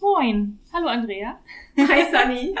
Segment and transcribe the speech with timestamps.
[0.00, 1.38] Moin, hallo Andrea.
[1.76, 2.54] Hi Sunny.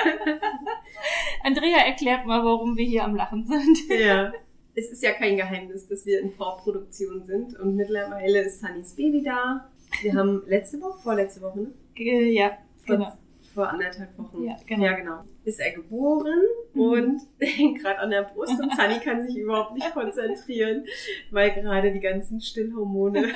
[1.42, 3.88] Andrea erklärt mal, warum wir hier am Lachen sind.
[3.88, 4.32] ja.
[4.74, 9.22] Es ist ja kein Geheimnis, dass wir in Vorproduktion sind und mittlerweile ist Sunnys Baby
[9.22, 9.70] da.
[10.02, 11.72] Wir haben letzte Woche, vorletzte Woche, ne?
[11.96, 13.16] Ja, genau.
[13.56, 14.44] Vor anderthalb Wochen.
[14.44, 14.84] Ja, genau.
[14.84, 15.24] Ja, genau.
[15.44, 16.42] Ist er geboren
[16.74, 16.80] Mhm.
[16.80, 20.84] und hängt gerade an der Brust und Sunny kann sich überhaupt nicht konzentrieren,
[21.30, 23.24] weil gerade die ganzen Stillhormone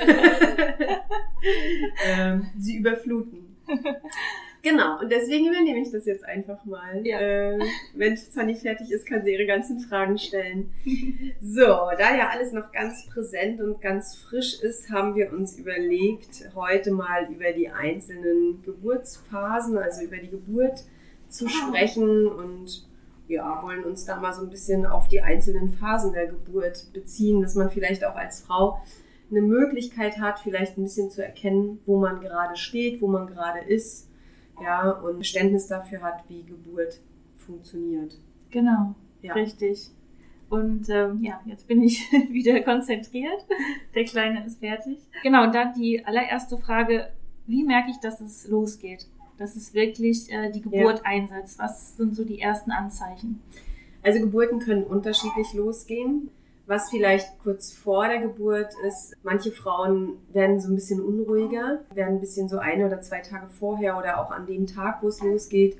[2.06, 3.56] ähm, sie überfluten.
[4.62, 7.00] Genau, und deswegen übernehme ich das jetzt einfach mal.
[7.04, 7.20] Ja.
[7.20, 7.62] Ähm,
[7.94, 10.70] wenn Sunny fertig ist, kann sie ihre ganzen Fragen stellen.
[11.42, 16.50] So, da ja alles noch ganz präsent und ganz frisch ist, haben wir uns überlegt,
[16.54, 20.84] heute mal über die einzelnen Geburtsphasen, also über die Geburt
[21.28, 22.86] zu sprechen und
[23.28, 27.40] ja, wollen uns da mal so ein bisschen auf die einzelnen Phasen der Geburt beziehen,
[27.42, 28.80] dass man vielleicht auch als Frau
[29.30, 33.60] eine Möglichkeit hat, vielleicht ein bisschen zu erkennen, wo man gerade steht, wo man gerade
[33.60, 34.09] ist,
[34.62, 37.00] ja, und Verständnis dafür hat, wie Geburt
[37.38, 38.16] funktioniert.
[38.50, 39.34] Genau, Ja.
[39.34, 39.90] richtig.
[40.48, 43.46] Und ähm, ja, jetzt bin ich wieder konzentriert.
[43.94, 44.98] Der Kleine ist fertig.
[45.22, 47.08] Genau, und dann die allererste Frage,
[47.46, 49.06] wie merke ich, dass es losgeht?
[49.38, 51.58] Dass es wirklich äh, die Geburt einsetzt?
[51.58, 53.40] Was sind so die ersten Anzeichen?
[54.02, 56.30] Also Geburten können unterschiedlich losgehen.
[56.70, 62.14] Was vielleicht kurz vor der Geburt ist, manche Frauen werden so ein bisschen unruhiger, werden
[62.14, 65.20] ein bisschen so ein oder zwei Tage vorher oder auch an dem Tag, wo es
[65.20, 65.76] losgeht,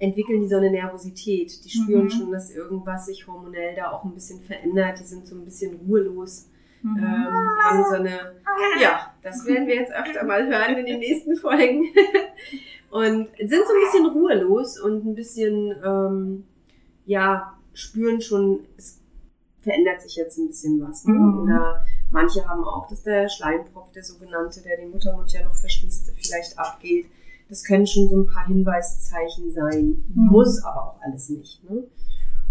[0.00, 1.64] entwickeln die so eine Nervosität.
[1.64, 2.10] Die spüren Mhm.
[2.10, 4.98] schon, dass irgendwas sich hormonell da auch ein bisschen verändert.
[4.98, 6.48] Die sind so ein bisschen ruhelos.
[6.82, 6.96] Mhm.
[6.98, 7.26] ähm,
[7.62, 8.32] haben so eine,
[8.82, 11.84] ja, das werden wir jetzt öfter mal hören in den nächsten Folgen.
[12.90, 16.44] Und sind so ein bisschen ruhelos und ein bisschen, ähm,
[17.06, 19.00] ja, spüren schon, es
[19.64, 21.04] verändert sich jetzt ein bisschen was.
[21.04, 21.14] Ne?
[21.14, 21.40] Mhm.
[21.40, 26.12] Oder manche haben auch, dass der Schleimpropf, der sogenannte, der den Muttermund ja noch verschließt,
[26.14, 27.06] vielleicht abgeht.
[27.48, 30.04] Das können schon so ein paar Hinweiszeichen sein.
[30.14, 30.26] Mhm.
[30.26, 31.68] Muss aber auch alles nicht.
[31.68, 31.84] Ne?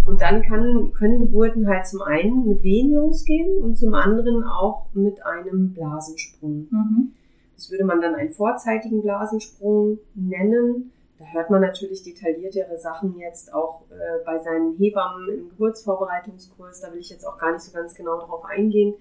[0.06, 4.88] Und dann kann, können Geburten halt zum einen mit Wehen losgehen und zum anderen auch
[4.94, 6.68] mit einem Blasensprung.
[6.70, 7.14] Mhm.
[7.56, 10.92] Das würde man dann einen vorzeitigen Blasensprung nennen.
[11.24, 16.82] Da hört man natürlich detailliertere Sachen jetzt auch äh, bei seinen Hebammen im Geburtsvorbereitungskurs.
[16.82, 18.94] Da will ich jetzt auch gar nicht so ganz genau drauf eingehen.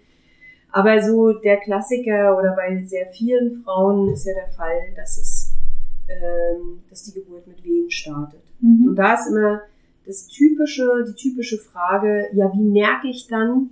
[0.71, 5.53] Aber so der Klassiker oder bei sehr vielen Frauen ist ja der Fall, dass es,
[6.09, 8.41] ähm, dass die Geburt mit Wehen startet.
[8.62, 8.94] Und Mhm.
[8.94, 9.62] da ist immer
[10.06, 13.71] das typische, die typische Frage, ja, wie merke ich dann,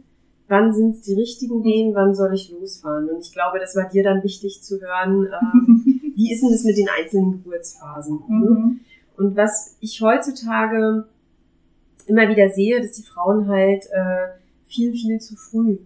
[0.49, 3.09] wann sind es die richtigen Wehen, wann soll ich losfahren?
[3.09, 5.84] Und ich glaube, das war dir dann wichtig zu hören, ähm,
[6.21, 8.23] wie ist denn das mit den einzelnen Geburtsphasen?
[8.29, 8.81] Mhm.
[9.17, 11.07] Und was ich heutzutage
[12.07, 14.29] immer wieder sehe, dass die Frauen halt äh,
[14.65, 15.79] viel, viel zu früh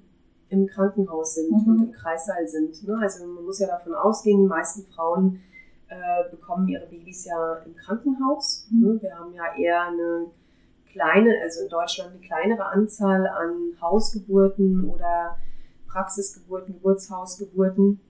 [0.48, 1.68] im Krankenhaus sind Mhm.
[1.68, 2.82] und im Kreissaal sind.
[2.86, 2.98] Ne?
[3.00, 5.40] Also man muss ja davon ausgehen, die meisten Frauen
[5.88, 8.66] äh, bekommen ihre Babys ja im Krankenhaus.
[8.70, 8.80] Mhm.
[8.80, 9.02] Ne?
[9.02, 10.26] Wir haben ja eher eine
[10.90, 15.36] kleine, also in Deutschland eine kleinere Anzahl an Hausgeburten oder
[15.88, 18.00] Praxisgeburten, Geburtshausgeburten.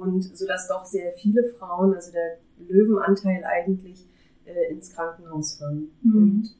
[0.00, 2.38] Und so dass doch sehr viele Frauen, also der
[2.68, 4.06] Löwenanteil eigentlich,
[4.44, 5.88] äh, ins Krankenhaus fahren.
[6.02, 6.16] Mhm.
[6.16, 6.54] Und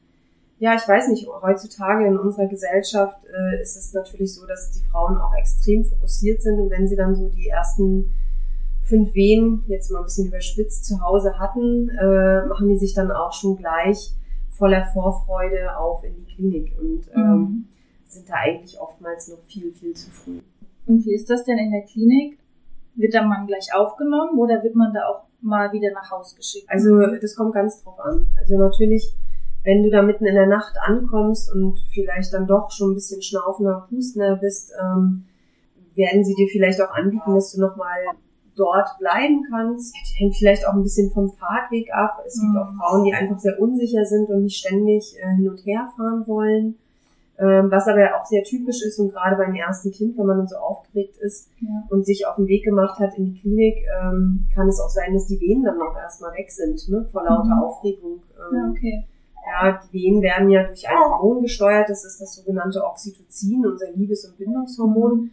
[0.59, 4.83] ja, ich weiß nicht, heutzutage in unserer Gesellschaft äh, ist es natürlich so, dass die
[4.91, 8.13] Frauen auch extrem fokussiert sind und wenn sie dann so die ersten
[8.83, 13.09] fünf Wehen, jetzt mal ein bisschen überspitzt, zu Hause hatten, äh, machen die sich dann
[13.11, 14.13] auch schon gleich
[14.49, 17.65] voller Vorfreude auf in die Klinik und ähm, Mhm.
[18.05, 20.39] sind da eigentlich oftmals noch viel, viel zu früh.
[20.85, 22.37] Und wie ist das denn in der Klinik?
[23.01, 26.67] Wird der Mann gleich aufgenommen oder wird man da auch mal wieder nach Haus geschickt?
[26.69, 28.27] Also das kommt ganz drauf an.
[28.39, 29.15] Also natürlich,
[29.63, 33.21] wenn du da mitten in der Nacht ankommst und vielleicht dann doch schon ein bisschen
[33.21, 35.25] schnaufender, hustender bist, ähm,
[35.95, 37.97] werden sie dir vielleicht auch anbieten, dass du nochmal
[38.55, 39.95] dort bleiben kannst.
[40.17, 42.21] Hängt vielleicht auch ein bisschen vom Fahrtweg ab.
[42.25, 42.57] Es gibt Mhm.
[42.57, 46.23] auch Frauen, die einfach sehr unsicher sind und nicht ständig äh, hin und her fahren
[46.27, 46.75] wollen.
[47.43, 50.47] Ähm, was aber auch sehr typisch ist und gerade beim ersten Kind, wenn man dann
[50.47, 51.83] so aufgeregt ist Ja.
[51.89, 55.13] und sich auf den Weg gemacht hat in die Klinik, ähm, kann es auch sein,
[55.13, 57.03] dass die Venen dann auch erstmal weg sind, ne?
[57.11, 57.63] vor lauter Mhm.
[57.63, 58.21] Aufregung.
[58.37, 59.05] Ähm, Ja, okay.
[59.47, 63.89] ja, die Venen werden ja durch ein Hormon gesteuert, das ist das sogenannte Oxytocin, unser
[63.91, 65.31] Liebes- und Bindungshormon.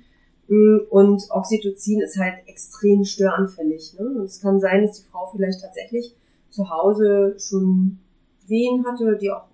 [0.49, 3.97] Mm, Und Oxytocin ist halt extrem störanfällig.
[3.99, 4.07] Ne?
[4.07, 6.17] Und es kann sein, dass die Frau vielleicht tatsächlich
[6.49, 7.99] zu Hause schon
[8.47, 9.45] Wehen hatte, die auch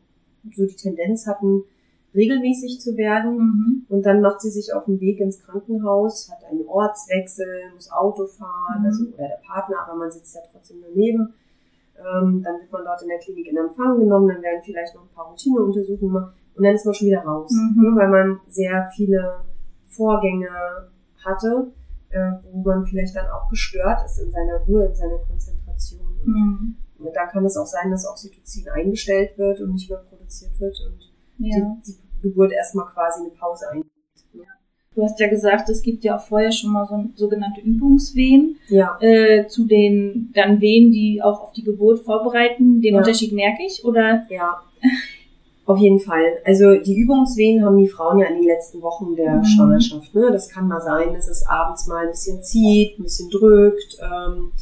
[0.55, 1.65] so die Tendenz hatten,
[2.15, 3.37] regelmäßig zu werden.
[3.37, 3.87] Mhm.
[3.89, 8.27] Und dann macht sie sich auf den Weg ins Krankenhaus, hat einen Ortswechsel, muss Auto
[8.27, 8.87] fahren, Mhm.
[8.87, 11.35] also, oder der Partner, aber man sitzt ja trotzdem daneben.
[11.97, 15.03] Ähm, dann wird man dort in der Klinik in Empfang genommen, dann werden vielleicht noch
[15.03, 17.83] ein paar Routineuntersuchungen gemacht und dann ist man schon wieder raus, Mhm.
[17.83, 19.37] ne, weil man sehr viele
[19.85, 20.49] Vorgänge
[21.25, 21.69] hatte,
[22.11, 26.01] äh, wo man vielleicht dann auch gestört ist in seiner Ruhe, in seiner Konzentration.
[26.25, 26.77] Mhm.
[26.99, 30.77] Und da kann es auch sein, dass Oxytocin eingestellt wird und nicht mehr produziert wird
[30.87, 31.01] und
[31.39, 31.57] Ja.
[31.87, 33.89] die, die Geburt erstmal quasi eine Pause einlegt.
[34.97, 38.97] Du hast ja gesagt, es gibt ja auch vorher schon mal so sogenannte Übungswehen Ja,
[39.01, 42.81] äh, zu den dann Wehen, die auch auf die Geburt vorbereiten.
[42.81, 42.99] Den Ja.
[43.01, 44.25] Unterschied merke ich oder?
[44.31, 44.61] ja.
[45.67, 46.25] Auf jeden Fall.
[46.45, 49.45] Also die Übungswehen haben die Frauen ja in den letzten Wochen der Mhm.
[49.47, 50.15] Schwangerschaft.
[50.15, 50.29] Ne?
[50.31, 54.53] Das kann mal sein, dass es abends mal ein bisschen zieht, ein bisschen drückt, ähm,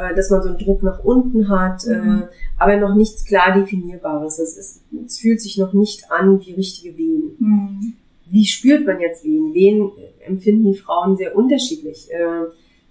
[0.00, 2.22] äh, dass man so einen Druck nach unten hat, Mhm.
[2.22, 2.26] äh,
[2.58, 4.38] aber noch nichts klar definierbares.
[4.38, 7.36] Es, ist, es fühlt sich noch nicht an wie richtige Wehen.
[7.38, 7.92] Mhm.
[8.30, 9.52] Wie spürt man jetzt Wehen?
[9.54, 12.08] Wehen äh, empfinden die Frauen sehr unterschiedlich.
[12.10, 12.46] Äh,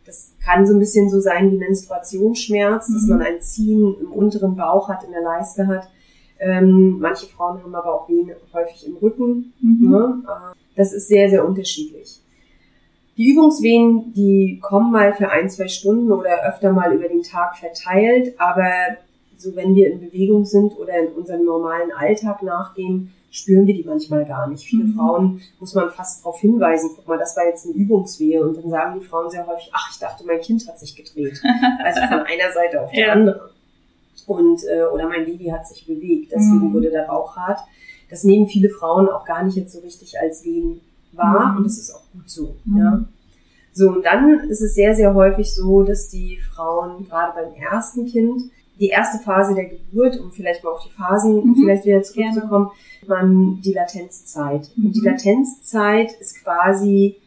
[0.06, 3.10] Das kann so ein bisschen so sein wie Menstruationsschmerz, dass Mhm.
[3.10, 5.88] man ein Ziehen im unteren Bauch hat, in der Leiste hat.
[6.40, 9.54] Ähm, manche Frauen haben aber auch Wehen häufig im Rücken.
[9.62, 9.90] Mhm.
[9.90, 10.24] Ne?
[10.76, 12.19] Das ist sehr, sehr unterschiedlich.
[13.19, 17.57] Die Übungswehen, die kommen mal für ein, zwei Stunden oder öfter mal über den Tag
[17.57, 18.71] verteilt, aber
[19.38, 23.83] so wenn wir in Bewegung sind oder in unserem normalen Alltag nachgehen, spüren wir die
[23.83, 24.63] manchmal gar nicht.
[24.63, 24.94] Viele Mhm.
[24.95, 28.69] Frauen muss man fast darauf hinweisen, guck mal, das war jetzt eine Übungswehe und dann
[28.69, 31.42] sagen die Frauen sehr häufig, ach, ich dachte, mein Kind hat sich gedreht.
[31.83, 33.12] Also von einer Seite auf die Ja.
[33.12, 33.50] andere.
[34.27, 36.74] Und, äh, oder mein Baby hat sich bewegt, deswegen Mhm.
[36.74, 37.60] wurde der Bauch hart.
[38.10, 40.80] Das nehmen viele Frauen auch gar nicht jetzt so richtig als Wehen
[41.19, 41.57] wahr Mhm.
[41.57, 42.56] und das ist auch gut so.
[42.66, 42.77] Mhm.
[42.77, 43.06] Ja.
[43.74, 48.06] So, und dann ist es sehr, sehr häufig so, dass die Frauen gerade beim ersten
[48.07, 48.42] Kind
[48.80, 51.56] die erste Phase der Geburt, um vielleicht mal auf die Phasen Mhm.
[51.56, 52.69] vielleicht wieder zurückzukommen,
[53.07, 54.69] man die Latenzzeit.
[54.77, 55.06] Und die Mhm.
[55.06, 57.18] Latenzzeit ist quasi,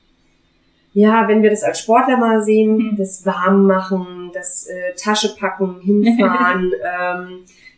[0.94, 2.96] ja, wenn wir das als Sportler mal sehen, Mhm.
[2.96, 7.28] das Warmmachen, das äh, Tasche packen, hinfahren, ähm,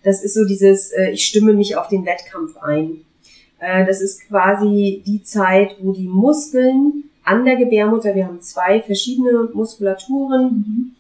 [0.05, 3.05] das ist so dieses, äh, ich stimme mich auf den Wettkampf ein.
[3.65, 8.83] Äh, das ist quasi die Zeit, wo die Muskeln an der Gebärmutter, wir haben zwei
[8.83, 10.91] verschiedene Muskulaturen, Mhm.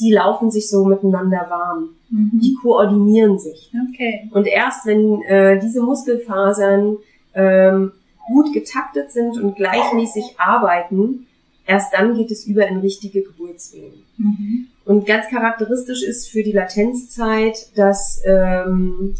[0.00, 1.90] die laufen sich so miteinander warm.
[2.10, 2.58] Die Mhm.
[2.62, 3.72] koordinieren sich.
[3.90, 4.28] Okay.
[4.32, 6.96] Und erst wenn äh, diese Muskelfasern
[7.34, 7.90] ähm,
[8.28, 11.26] gut getaktet sind und gleichmäßig arbeiten,
[11.66, 13.94] erst dann geht es über in richtige Geburtswehen.
[14.18, 14.66] Mhm.
[14.84, 19.14] Und ganz charakteristisch ist für die Latenzzeit, dass ähm,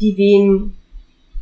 [0.00, 0.74] die Wehen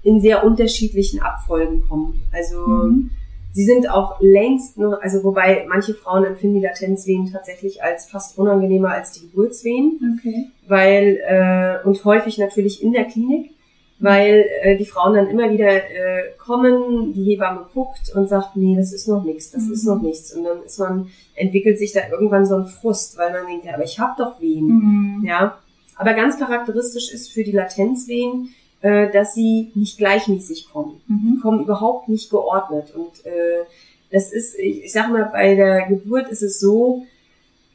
[0.02, 2.20] in sehr unterschiedlichen Abfolgen kommen.
[2.32, 3.10] Also Mhm.
[3.52, 8.38] sie sind auch längst noch, also wobei manche Frauen empfinden die Latenzwehen tatsächlich als fast
[8.38, 10.46] unangenehmer als die Geburtswehen Okay.
[10.68, 13.50] weil äh, und häufig natürlich in der Klinik,
[13.98, 18.74] weil äh, die Frauen dann immer wieder äh, kommen, die Hebamme guckt und sagt, nee,
[18.74, 19.90] das ist noch nichts, das ist Mhm.
[19.94, 23.46] noch nichts und dann ist man entwickelt sich da irgendwann so ein Frust, weil man
[23.46, 25.24] denkt, ja, aber ich habe doch Wehen, Mhm.
[25.26, 25.58] ja.
[25.96, 31.40] Aber ganz charakteristisch ist für die Latenzwehen, äh, dass sie nicht gleichmäßig kommen die Mhm.
[31.42, 32.94] kommen überhaupt nicht geordnet.
[32.94, 33.64] Und äh,
[34.10, 37.04] das ist, ich, ich sag mal, bei der Geburt ist es so,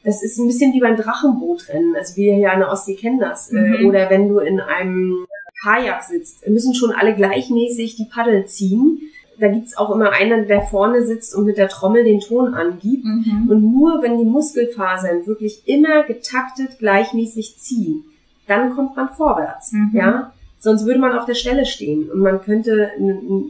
[0.04, 1.96] das ist ein bisschen wie beim Drachenbootrennen.
[1.96, 3.50] Also wir hier an der Ostsee kennen das.
[3.52, 3.86] Äh, Mhm.
[3.86, 5.26] oder wenn du in einem
[5.62, 9.00] Kajak sitzt, müssen schon alle gleichmäßig die Paddel ziehen.
[9.38, 13.04] Da gibt's auch immer einen, der vorne sitzt und mit der Trommel den Ton angibt.
[13.04, 13.48] Mhm.
[13.50, 18.04] Und nur wenn die Muskelfasern wirklich immer getaktet gleichmäßig ziehen,
[18.46, 19.72] dann kommt man vorwärts.
[19.72, 19.90] Mhm.
[19.92, 22.90] Ja, sonst würde man auf der Stelle stehen und man könnte,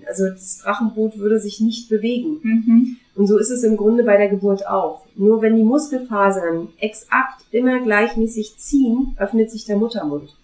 [0.09, 2.41] also das Drachenboot würde sich nicht bewegen.
[2.43, 2.97] Mhm.
[3.15, 5.07] Und so ist es im Grunde bei der Geburt auch.
[5.15, 10.37] Nur wenn die Muskelfasern exakt immer gleichmäßig ziehen, öffnet sich der Muttermund.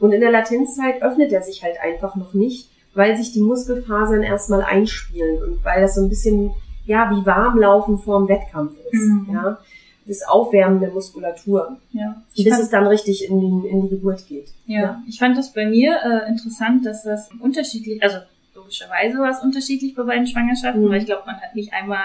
[0.00, 4.22] Und in der Latenzzeit öffnet er sich halt einfach noch nicht, weil sich die Muskelfasern
[4.22, 6.50] erstmal einspielen und weil das so ein bisschen,
[6.86, 9.02] ja, wie Warmlaufen vorm Wettkampf ist.
[9.02, 9.28] Mhm.
[9.32, 9.58] Ja,
[10.06, 12.20] das Aufwärmen der Muskulatur, Ja.
[12.36, 14.48] Bis es dann richtig in die, in die Geburt geht.
[14.66, 15.02] Ja, Ja.
[15.08, 18.18] ich fand das bei mir äh, interessant, dass das unterschiedlich, also
[18.54, 20.90] logischerweise war es unterschiedlich bei beiden Schwangerschaften, Mhm.
[20.90, 22.04] weil ich glaube, man hat nicht einmal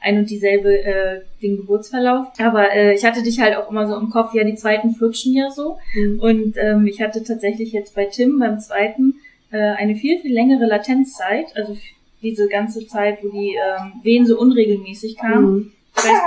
[0.00, 2.26] ein und dieselbe äh, den Geburtsverlauf.
[2.38, 5.32] Aber äh, ich hatte dich halt auch immer so im Kopf, ja, die zweiten flutschen
[5.32, 5.78] ja so.
[6.20, 9.14] Und ähm, ich hatte tatsächlich jetzt bei Tim beim zweiten
[9.50, 11.74] äh, eine viel, viel längere Latenzzeit, also
[12.20, 15.54] diese ganze Zeit, wo die ähm, Wehen so unregelmäßig kamen.
[15.54, 15.72] Mhm.
[15.96, 16.20] Ich weiß,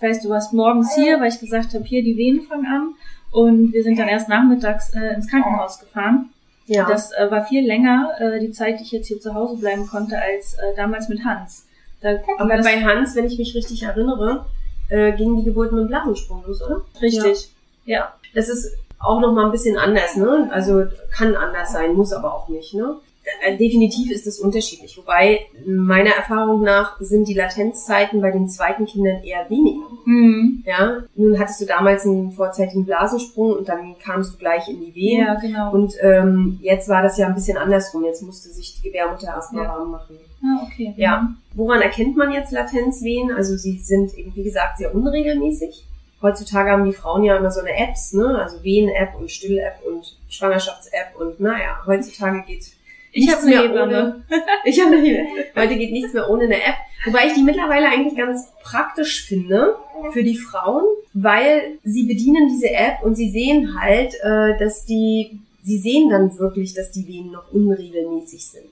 [0.00, 2.94] ich weiß, du warst morgens hier, weil ich gesagt habe, hier, die Wehen fangen an.
[3.32, 6.30] Und wir sind dann erst nachmittags äh, ins Krankenhaus gefahren.
[6.66, 6.88] Ja.
[6.88, 9.86] Das äh, war viel länger, äh, die Zeit, die ich jetzt hier zu Hause bleiben
[9.86, 11.66] konnte, als äh, damals mit Hans.
[12.00, 14.46] Da Aber bei Hans, wenn ich mich richtig erinnere,
[14.88, 16.80] äh, ging die Geburt mit dem Blattensprung los, oder?
[17.02, 17.50] richtig.
[17.84, 18.14] Ja.
[18.34, 20.48] Das ist auch noch mal ein bisschen anders, ne?
[20.50, 22.96] Also kann anders sein, muss aber auch nicht, ne?
[23.42, 24.96] Äh, Definitiv ist es unterschiedlich.
[24.98, 29.86] Wobei meiner Erfahrung nach sind die Latenzzeiten bei den zweiten Kindern eher weniger.
[30.04, 30.62] Mhm.
[30.66, 34.94] Ja, nun hattest du damals einen vorzeitigen Blasensprung und dann kamst du gleich in die
[34.94, 35.20] Wehen.
[35.26, 35.72] Ja, genau.
[35.72, 38.04] Und ähm, jetzt war das ja ein bisschen andersrum.
[38.04, 39.70] Jetzt musste sich die Gebärmutter erstmal Ja.
[39.70, 40.18] warm machen.
[40.42, 40.94] ah, okay.
[40.96, 41.32] Ja.
[41.54, 43.32] Woran erkennt man jetzt Latenzwehen?
[43.32, 45.84] Also sie sind eben, wie gesagt, sehr unregelmäßig.
[46.22, 48.38] Heutzutage haben die Frauen ja immer so eine Apps, ne?
[48.42, 52.66] Also Wehen-App und Still-App und Schwangerschafts-App und naja, heutzutage geht
[53.12, 53.92] Ich habe mehr Hebamme.
[53.92, 54.22] ohne.
[54.64, 55.26] Ich habe eine.
[55.56, 56.74] Heute geht nichts mehr ohne eine App.
[57.06, 59.74] Wobei ich die mittlerweile eigentlich ganz praktisch finde
[60.12, 65.40] für die Frauen, weil sie bedienen diese App und sie sehen halt, äh, dass die,
[65.62, 68.64] sie sehen dann wirklich, dass die Wehen noch unregelmäßig sind.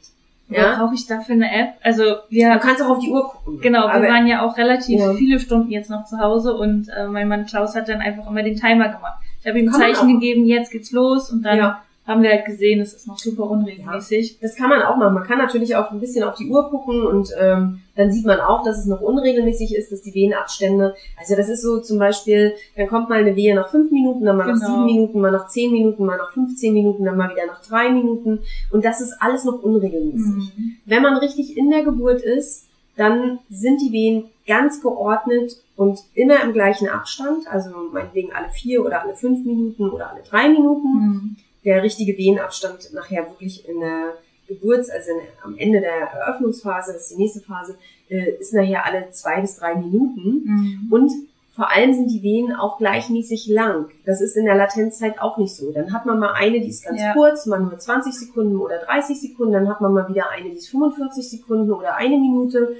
[0.50, 0.76] Ja.
[0.78, 1.74] Brauche ich dafür eine App?
[1.82, 3.60] Also wir Du kannst auch auf die Uhr gucken.
[3.60, 5.12] Genau, wir waren ja auch relativ Ja.
[5.14, 8.42] viele Stunden jetzt noch zu Hause und äh, mein Mann Klaus hat dann einfach immer
[8.42, 9.20] den Timer gemacht.
[9.40, 11.82] Ich habe ihm ein Zeichen gegeben, jetzt geht's los und dann Ja.
[12.08, 14.38] Haben wir halt gesehen, es ist noch super unregelmäßig.
[14.40, 15.14] Das kann man auch machen.
[15.14, 18.40] Man kann natürlich auch ein bisschen auf die Uhr gucken und ähm, dann sieht man
[18.40, 22.54] auch, dass es noch unregelmäßig ist, dass die Wehenabstände, also das ist so zum Beispiel,
[22.76, 24.66] dann kommt mal eine Wehe nach fünf Minuten, dann mal nach Genau.
[24.66, 27.90] sieben Minuten, mal nach zehn Minuten, mal nach 15 Minuten, dann mal wieder nach drei
[27.90, 28.40] Minuten
[28.72, 30.56] und das ist alles noch unregelmäßig.
[30.56, 30.76] Mhm.
[30.86, 32.64] Wenn man richtig in der Geburt ist,
[32.96, 38.84] dann sind die Wehen ganz geordnet und immer im gleichen Abstand, also meinetwegen alle vier
[38.84, 41.36] oder alle fünf Minuten oder alle drei Minuten Mhm.
[41.68, 44.14] Der richtige Wehenabstand nachher wirklich in der
[44.48, 45.10] Geburts-, also
[45.44, 47.76] am Ende der Eröffnungsphase, das ist die nächste Phase,
[48.08, 50.42] äh, ist nachher alle zwei bis drei Minuten.
[50.44, 50.88] Mhm.
[50.90, 51.12] Und
[51.54, 53.86] vor allem sind die Wehen auch gleichmäßig lang.
[54.06, 55.70] Das ist in der Latenzzeit auch nicht so.
[55.72, 57.12] Dann hat man mal eine, die ist ganz Ja.
[57.12, 59.52] kurz, mal nur 20 Sekunden oder 30 Sekunden.
[59.52, 62.76] Dann hat man mal wieder eine, die ist 45 Sekunden oder eine Minute.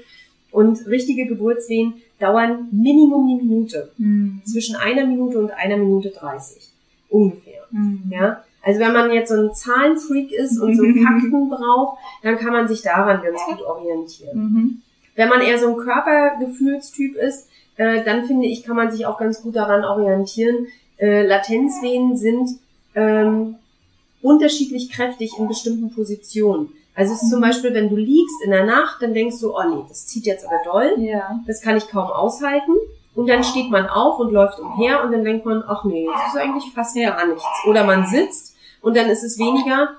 [0.51, 3.91] Und richtige Geburtswehen dauern Minimum eine Minute.
[3.97, 4.41] Mhm.
[4.45, 6.69] Zwischen einer Minute und einer Minute 30.
[7.09, 7.61] Ungefähr.
[7.71, 8.03] Mhm.
[8.11, 12.53] Ja, also wenn man jetzt so ein Zahlenfreak ist und so Fakten braucht, dann kann
[12.53, 14.37] man sich daran ganz gut orientieren.
[14.37, 14.81] Mhm.
[15.15, 19.17] Wenn man eher so ein Körpergefühlstyp ist, äh, dann finde ich, kann man sich auch
[19.17, 20.67] ganz gut daran orientieren.
[20.97, 22.49] Äh, Latenzvenen sind
[22.95, 23.55] ähm,
[24.21, 26.69] unterschiedlich kräftig in bestimmten Positionen.
[26.95, 29.63] Also es ist zum Beispiel, wenn du liegst in der Nacht, dann denkst du, oh
[29.69, 31.39] nee, das zieht jetzt aber doll Ja.
[31.47, 32.73] das kann ich kaum aushalten.
[33.15, 36.27] Und dann steht man auf und läuft umher und dann denkt man, ach nee, jetzt
[36.35, 37.11] ist eigentlich fast Ja.
[37.11, 37.43] gar nichts.
[37.67, 39.89] Oder man sitzt und dann ist es weniger.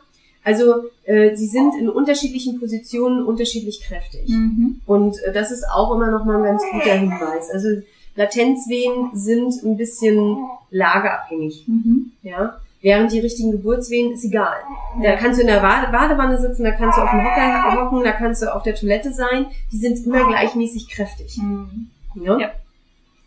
[0.43, 4.29] Also äh, sie sind in unterschiedlichen Positionen unterschiedlich kräftig.
[4.29, 4.81] Mhm.
[4.87, 7.51] Und äh, das ist auch immer noch mal ein ganz guter Hinweis.
[7.51, 7.69] Also
[8.17, 10.39] Latenzwehen sind ein bisschen
[10.71, 11.65] lageabhängig.
[11.67, 12.13] Mhm.
[12.23, 12.57] Ja?
[12.83, 14.57] Während die richtigen Geburtswehen ist egal.
[15.03, 15.17] Da Ja.
[15.17, 18.13] kannst du in der Bade Badewanne sitzen, da kannst du auf dem Hocker hocken, da
[18.13, 19.47] kannst du auf der Toilette sein.
[19.71, 21.37] Die sind immer gleichmäßig kräftig.
[21.37, 21.91] Mhm.
[22.15, 22.39] Ne?
[22.41, 22.51] Ja.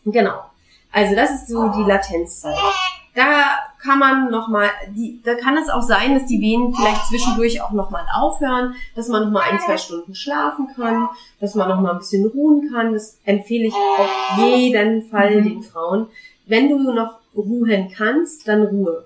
[0.05, 0.39] Genau.
[0.91, 2.57] Also das ist so die Latenzzeit.
[3.15, 3.43] Da
[3.83, 7.61] kann man noch mal, die, da kann es auch sein, dass die Venen vielleicht zwischendurch
[7.61, 11.09] auch noch mal aufhören, dass man noch mal ein, zwei Stunden schlafen kann,
[11.41, 12.93] dass man noch mal ein bisschen ruhen kann.
[12.93, 15.43] Das empfehle ich auf jeden Fall Mhm.
[15.43, 16.07] den Frauen.
[16.45, 19.05] Wenn du noch ruhen kannst, dann Ruhe.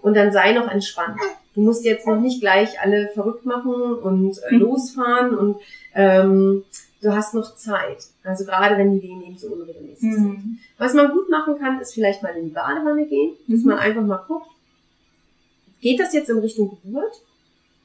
[0.00, 1.18] Und dann sei noch entspannt.
[1.54, 4.60] Du musst jetzt noch nicht gleich alle verrückt machen und äh, Mhm.
[4.60, 5.56] losfahren und
[5.94, 6.64] ähm,
[7.04, 8.06] du hast noch Zeit.
[8.24, 10.22] Also gerade wenn die Wehen eben so unregelmäßig sind.
[10.24, 10.58] Mhm.
[10.78, 13.68] Was man gut machen kann, ist vielleicht mal in die Badewanne gehen, dass Mhm.
[13.70, 14.48] man einfach mal guckt,
[15.80, 17.12] geht das jetzt in Richtung Geburt?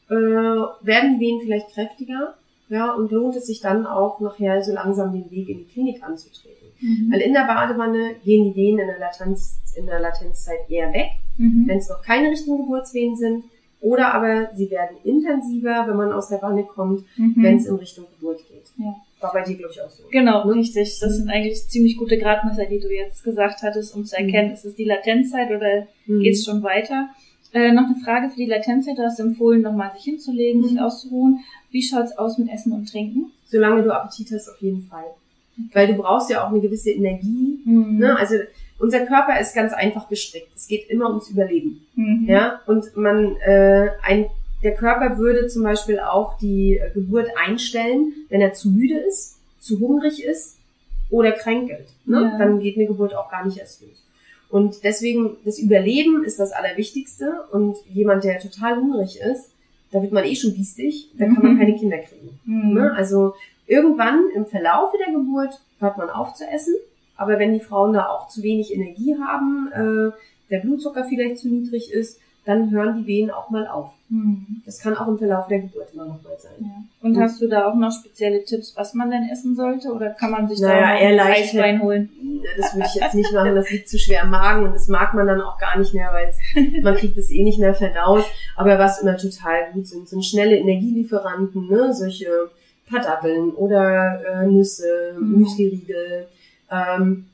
[0.10, 2.36] Äh, werden die Wehen vielleicht kräftiger?
[2.70, 6.04] Ja, und lohnt es sich dann auch nachher so langsam den Weg in die Klinik
[6.04, 6.68] anzutreten?
[6.80, 7.12] Mhm.
[7.12, 11.10] Weil in der Badewanne gehen die Wehen in der, Latenz, in der Latenzzeit eher weg,
[11.38, 11.66] Mhm.
[11.68, 13.44] wenn es noch keine richtigen Geburtswehen sind.
[13.82, 17.36] Oder aber sie werden intensiver, wenn man aus der Wanne kommt, Mhm.
[17.38, 18.66] wenn es in Richtung Geburt geht.
[18.78, 18.94] Ja.
[19.22, 20.04] War bei dir, glaube ich, auch so.
[20.12, 20.56] Genau, Ne?
[20.56, 20.98] richtig.
[21.00, 24.64] Das sind eigentlich ziemlich gute Gradmesser, die du jetzt gesagt hattest, um zu erkennen, ist
[24.66, 26.22] es die Latenzzeit oder Mhm.
[26.22, 27.10] geht's schon weiter?
[27.52, 28.98] Äh, noch eine Frage für die Latenzzeit.
[28.98, 30.80] Du hast empfohlen, nochmal sich hinzulegen, sich Mhm.
[30.80, 31.40] auszuruhen.
[31.72, 33.32] Wie schaut's aus mit Essen und Trinken?
[33.46, 35.06] Solange du Appetit hast, auf jeden Fall.
[35.74, 37.60] Weil du brauchst ja auch eine gewisse Energie.
[37.66, 37.98] Mhm.
[37.98, 38.16] Ne?
[38.18, 38.36] Also
[38.78, 40.48] unser Körper ist ganz einfach gestrickt.
[40.56, 41.86] Es geht immer ums Überleben.
[41.96, 42.26] Mhm.
[42.30, 42.62] Ja?
[42.68, 44.28] Und man, äh, ein,
[44.64, 49.80] der Körper würde zum Beispiel auch die Geburt einstellen, wenn er zu müde ist, zu
[49.80, 50.58] hungrig ist
[51.10, 51.88] oder kränkelt.
[52.06, 52.22] Ne?
[52.34, 52.38] Ja.
[52.38, 54.04] Dann geht eine Geburt auch gar nicht erst los.
[54.50, 57.44] Und deswegen, das Überleben ist das Allerwichtigste.
[57.52, 59.52] Und jemand, der total hungrig ist,
[59.92, 61.60] da wird man eh schon biestig, da kann man Mhm.
[61.60, 62.40] keine Kinder kriegen.
[62.46, 62.74] Mhm.
[62.74, 62.94] Ne?
[62.94, 63.34] Also
[63.68, 66.76] irgendwann im Verlaufe der Geburt hört man auf zu essen,
[67.16, 70.12] aber wenn die Frauen da auch zu wenig Energie haben, äh,
[70.50, 73.92] der Blutzucker vielleicht zu niedrig ist, dann hören die Wehen auch mal auf.
[74.10, 74.62] Mhm.
[74.66, 76.52] Das kann auch im Verlauf der Geburt immer noch mal sein.
[76.60, 76.68] Ja.
[77.02, 79.94] Und hast du da auch noch spezielle Tipps, was man denn essen sollte?
[79.94, 82.10] Oder kann man sich Naja, da eher leicht- Eisbein holen?
[82.58, 85.14] Das würde ich jetzt nicht machen, das liegt zu schwer im Magen und das mag
[85.14, 86.38] man dann auch gar nicht mehr, weil es-
[86.84, 88.26] man kriegt es eh nicht mehr verdaut.
[88.58, 91.94] Aber was immer total gut sind, sind schnelle Energielieferanten, ne?
[91.94, 92.28] solche
[92.90, 95.40] Patadeln oder äh, Nüsse, Mhm.
[95.40, 96.28] Müsliriegel.
[96.72, 97.26] Ähm,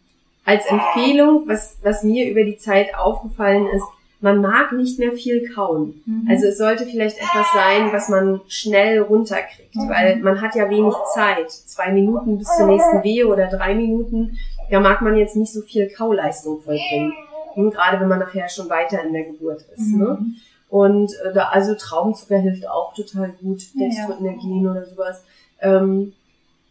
[0.43, 3.85] als Empfehlung, was, was mir über die Zeit aufgefallen ist,
[4.25, 6.01] man mag nicht mehr viel kauen.
[6.05, 6.27] Mhm.
[6.29, 9.89] Also es sollte vielleicht etwas sein, was man schnell runterkriegt, Mhm.
[9.89, 11.49] weil man hat ja wenig Zeit.
[11.51, 14.37] Zwei Minuten bis zur nächsten Wehe oder drei Minuten,
[14.71, 17.13] da mag man jetzt nicht so viel Kauleistung vollbringen.
[17.53, 19.93] Hm, Gerade wenn man nachher schon weiter in der Geburt ist.
[19.95, 20.17] Ne?
[20.19, 20.35] Mhm.
[20.69, 23.87] Und äh, da, also Traubenzucker hilft auch total gut, Ja, ja.
[23.87, 25.23] Dextroenergien oder sowas.
[25.61, 26.13] Ähm,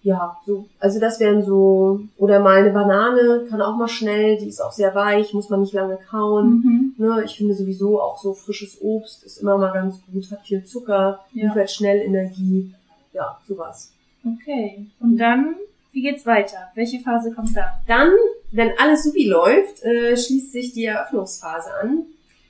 [0.04, 4.48] ja, so, also das wären so, oder mal eine Banane kann auch mal schnell, die
[4.48, 6.50] ist auch sehr weich, muss man nicht lange kauen.
[6.62, 6.94] Mhm.
[6.98, 10.62] Ne, ich finde sowieso auch so frisches Obst ist immer mal ganz gut, hat viel
[10.64, 11.48] Zucker, Ja.
[11.48, 12.72] liefert schnell Energie.
[13.14, 13.92] Ja, sowas.
[14.26, 14.86] Okay.
[15.00, 15.54] Und dann,
[15.92, 16.58] wie geht's weiter?
[16.74, 17.70] Welche Phase kommt dann?
[17.86, 18.10] Dann,
[18.52, 22.02] wenn alles supi läuft, äh, schließt sich die Eröffnungsphase an.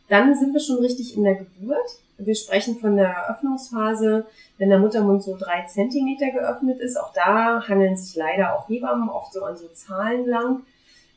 [0.08, 1.98] Dann sind wir schon richtig in der Geburt.
[2.18, 4.26] Wir sprechen von der Eröffnungsphase,
[4.58, 6.96] wenn der Muttermund so drei Zentimeter geöffnet ist.
[6.96, 10.62] Auch da hangeln sich leider auch Hebammen oft so an so Zahlen lang.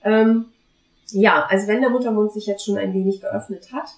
[0.03, 0.45] Ähm,
[1.11, 3.89] ja, also wenn der Muttermund sich jetzt schon ein wenig geöffnet hat,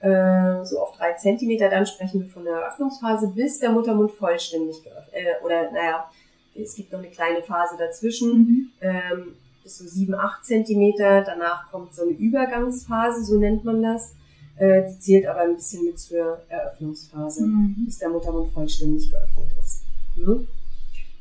[0.00, 4.82] äh, so auf drei Zentimeter, dann sprechen wir von der Eröffnungsphase, bis der Muttermund vollständig
[4.84, 6.10] geöffnet, äh, oder naja,
[6.54, 8.70] es gibt noch eine kleine Phase dazwischen, Mhm.
[8.80, 11.22] ähm, bis so sieben, acht Zentimeter.
[11.22, 14.14] Danach kommt so eine Übergangsphase, so nennt man das.
[14.56, 17.76] Äh, die zählt aber ein bisschen mit zur Eröffnungsphase, Mhm.
[17.86, 19.82] bis der Muttermund vollständig geöffnet ist.
[20.16, 20.46] Ne?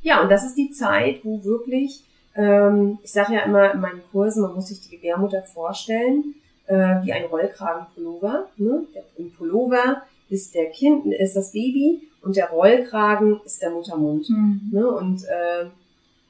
[0.04, 2.04] Ja, und das ist die Zeit, wo wirklich,
[2.36, 6.36] ähm, ich sage ja immer in meinen Kursen, man muss sich die Gebärmutter vorstellen,
[6.68, 8.48] äh, wie ein Rollkragenpullover.
[8.58, 8.84] Ne?
[8.94, 14.30] Der, Im Pullover ist der Kind, ist das Baby und der Rollkragen ist der Muttermund.
[14.30, 14.70] Mhm.
[14.72, 14.88] Ne?
[14.92, 15.66] Und äh,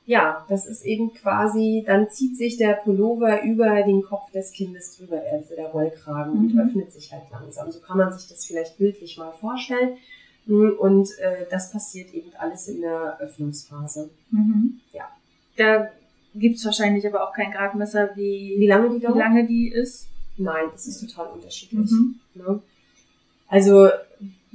[0.06, 4.98] ja, das ist eben quasi, dann zieht sich der Pullover über den Kopf des Kindes
[4.98, 6.60] drüber, also der Rollkragen, und Mhm.
[6.60, 7.72] öffnet sich halt langsam.
[7.72, 9.98] So kann man sich das vielleicht bildlich mal vorstellen.
[10.46, 14.10] Mm, Und äh, das passiert eben alles in der Öffnungsphase.
[14.30, 14.82] Mhm.
[14.92, 15.08] Ja.
[15.56, 15.88] Da
[16.36, 19.18] gibt's wahrscheinlich aber auch kein Gradmesser, wie, Wie lange die wie dauert?
[19.18, 20.08] lange die ist.
[20.36, 21.90] Nein, das ist total unterschiedlich.
[21.92, 22.16] Mhm.
[22.36, 22.60] Ne?
[23.48, 23.88] Also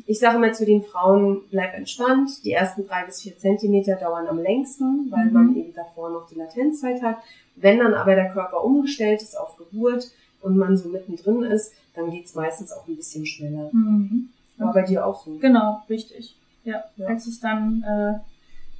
[0.07, 2.45] ich sage immer zu den Frauen, bleib entspannt.
[2.45, 5.33] Die ersten drei bis vier Zentimeter dauern am längsten, weil Mhm.
[5.33, 7.17] man eben davor noch die Latenzzeit hat.
[7.57, 12.11] Wenn dann aber der Körper umgestellt ist auf Geburt und man so mittendrin ist, dann
[12.11, 13.71] geht's meistens auch ein bisschen schneller.
[13.73, 14.29] Mhm.
[14.59, 15.37] War bei dir auch so.
[15.39, 16.35] Genau, richtig.
[16.65, 17.07] Ja, Ja.
[17.09, 18.19] als es dann, äh,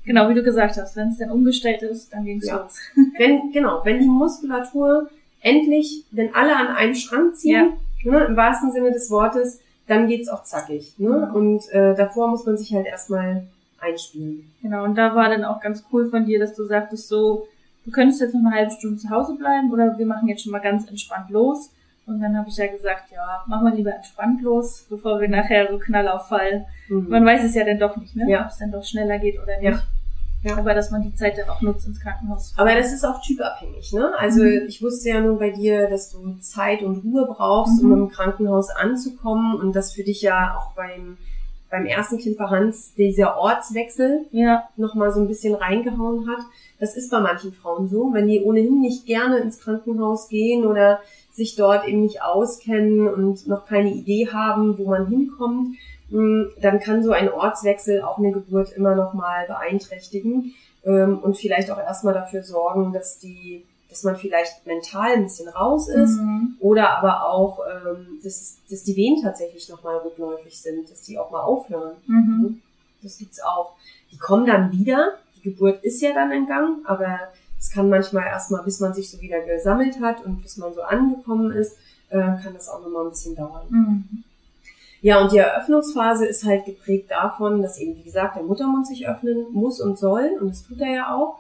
[0.07, 2.63] genau wie du gesagt hast, wenn es dann umgestellt ist, dann ging's Ja.
[2.63, 2.77] los.
[3.19, 5.09] Wenn, genau, wenn die Muskulatur
[5.41, 7.73] endlich, wenn alle an einem Strang ziehen,
[8.05, 10.99] ne, im wahrsten Sinne des Wortes, dann geht's auch zackig.
[10.99, 11.29] Ne?
[11.31, 11.35] Mhm.
[11.35, 13.47] Und äh, davor muss man sich halt erstmal
[13.81, 14.51] einspielen.
[14.63, 17.47] Genau, und da war dann auch ganz cool von dir, dass du sagtest so,
[17.85, 20.53] du könntest jetzt noch eine halbe Stunde zu Hause bleiben oder wir machen jetzt schon
[20.53, 21.71] mal ganz entspannt los.
[22.07, 25.69] Und dann habe ich ja gesagt, ja, machen wir lieber entspannt los, bevor wir nachher
[25.71, 26.65] so Knall auffallen.
[26.89, 27.09] Mhm.
[27.09, 28.31] Man weiß es ja dann doch nicht, ne?
[28.31, 28.43] Ja.
[28.43, 29.65] Ob es dann doch schneller geht oder nicht.
[29.65, 29.83] Ja.
[30.57, 32.55] Aber dass man die Zeit dann auch nutzt ins Krankenhaus.
[32.57, 34.13] Aber das ist auch typabhängig, ne?
[34.19, 34.63] Also Mhm.
[34.69, 37.93] ich wusste ja nun bei dir, dass du Zeit und Ruhe brauchst, Mhm.
[37.93, 41.19] um im Krankenhaus anzukommen und dass für dich ja auch beim,
[41.71, 46.45] beim ersten Kind bei Hans dieser Ortswechsel Ja, nochmal so ein bisschen reingehauen hat.
[46.81, 51.01] Das ist bei manchen Frauen so, wenn die ohnehin nicht gerne ins Krankenhaus gehen oder
[51.33, 55.77] sich dort eben nicht auskennen und noch keine Idee haben, wo man hinkommt,
[56.11, 61.79] dann kann so ein Ortswechsel auch eine Geburt immer nochmal beeinträchtigen ähm, und vielleicht auch
[61.79, 66.57] erstmal dafür sorgen, dass die, dass man vielleicht mental ein bisschen raus ist Mhm.
[66.61, 71.31] oder aber auch, ähm, dass, dass die Wehen tatsächlich nochmal rückläufig sind, dass die auch
[71.31, 71.97] mal aufhören.
[72.07, 72.63] Mhm.
[73.03, 73.75] Das gibt's auch.
[74.11, 75.15] Die kommen dann wieder.
[75.37, 77.19] Die Geburt ist ja dann in Gang, aber
[77.61, 80.83] es kann manchmal erstmal, bis man sich so wieder gesammelt hat und bis man so
[80.83, 81.77] angekommen ist,
[82.09, 83.67] äh, kann das auch nochmal ein bisschen dauern.
[83.69, 84.25] Mhm.
[85.01, 89.09] Ja, und die Eröffnungsphase ist halt geprägt davon, dass eben, wie gesagt, der Muttermund sich
[89.09, 91.39] öffnen muss und soll, und das tut er ja auch.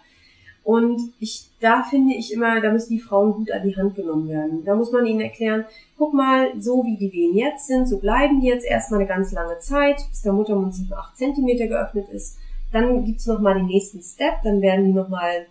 [0.62, 4.28] Und ich, da finde ich immer, da müssen die Frauen gut an die Hand genommen
[4.28, 4.64] werden.
[4.66, 5.64] Da muss man ihnen erklären,
[5.96, 9.32] guck mal, so wie die Wehen jetzt sind, so bleiben die jetzt erstmal eine ganz
[9.32, 12.36] lange Zeit, bis der Muttermund 7, 8 Zentimeter geöffnet ist.
[12.70, 15.46] Dann gibt's noch nochmal den nächsten Step, dann werden die nochmal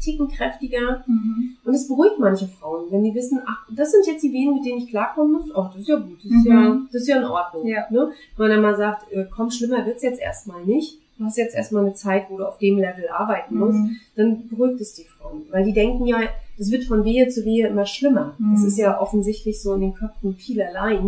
[0.00, 1.04] ticken kräftiger.
[1.06, 1.56] Mhm.
[1.64, 4.64] Und es beruhigt manche Frauen, wenn die wissen, ach, das sind jetzt die Wehen, mit
[4.64, 5.50] denen ich klarkommen muss.
[5.54, 6.50] Ach, das ist ja gut, das ist, Mhm.
[6.50, 7.66] ja, das ist ja in Ordnung.
[7.66, 7.84] Ja.
[7.90, 8.10] Ne?
[8.36, 10.98] Wenn man dann mal sagt, äh, komm, schlimmer wird's jetzt erstmal nicht.
[11.18, 13.78] Du hast jetzt erstmal eine Zeit, wo du auf dem Level arbeiten musst.
[13.78, 13.96] Mhm.
[14.14, 15.42] Dann beruhigt es die Frauen.
[15.50, 16.20] Weil die denken ja,
[16.58, 18.36] das wird von Wehe zu Wehe immer schlimmer.
[18.52, 18.68] Das Mhm.
[18.68, 21.00] ist ja offensichtlich so in den Köpfen vielerlei.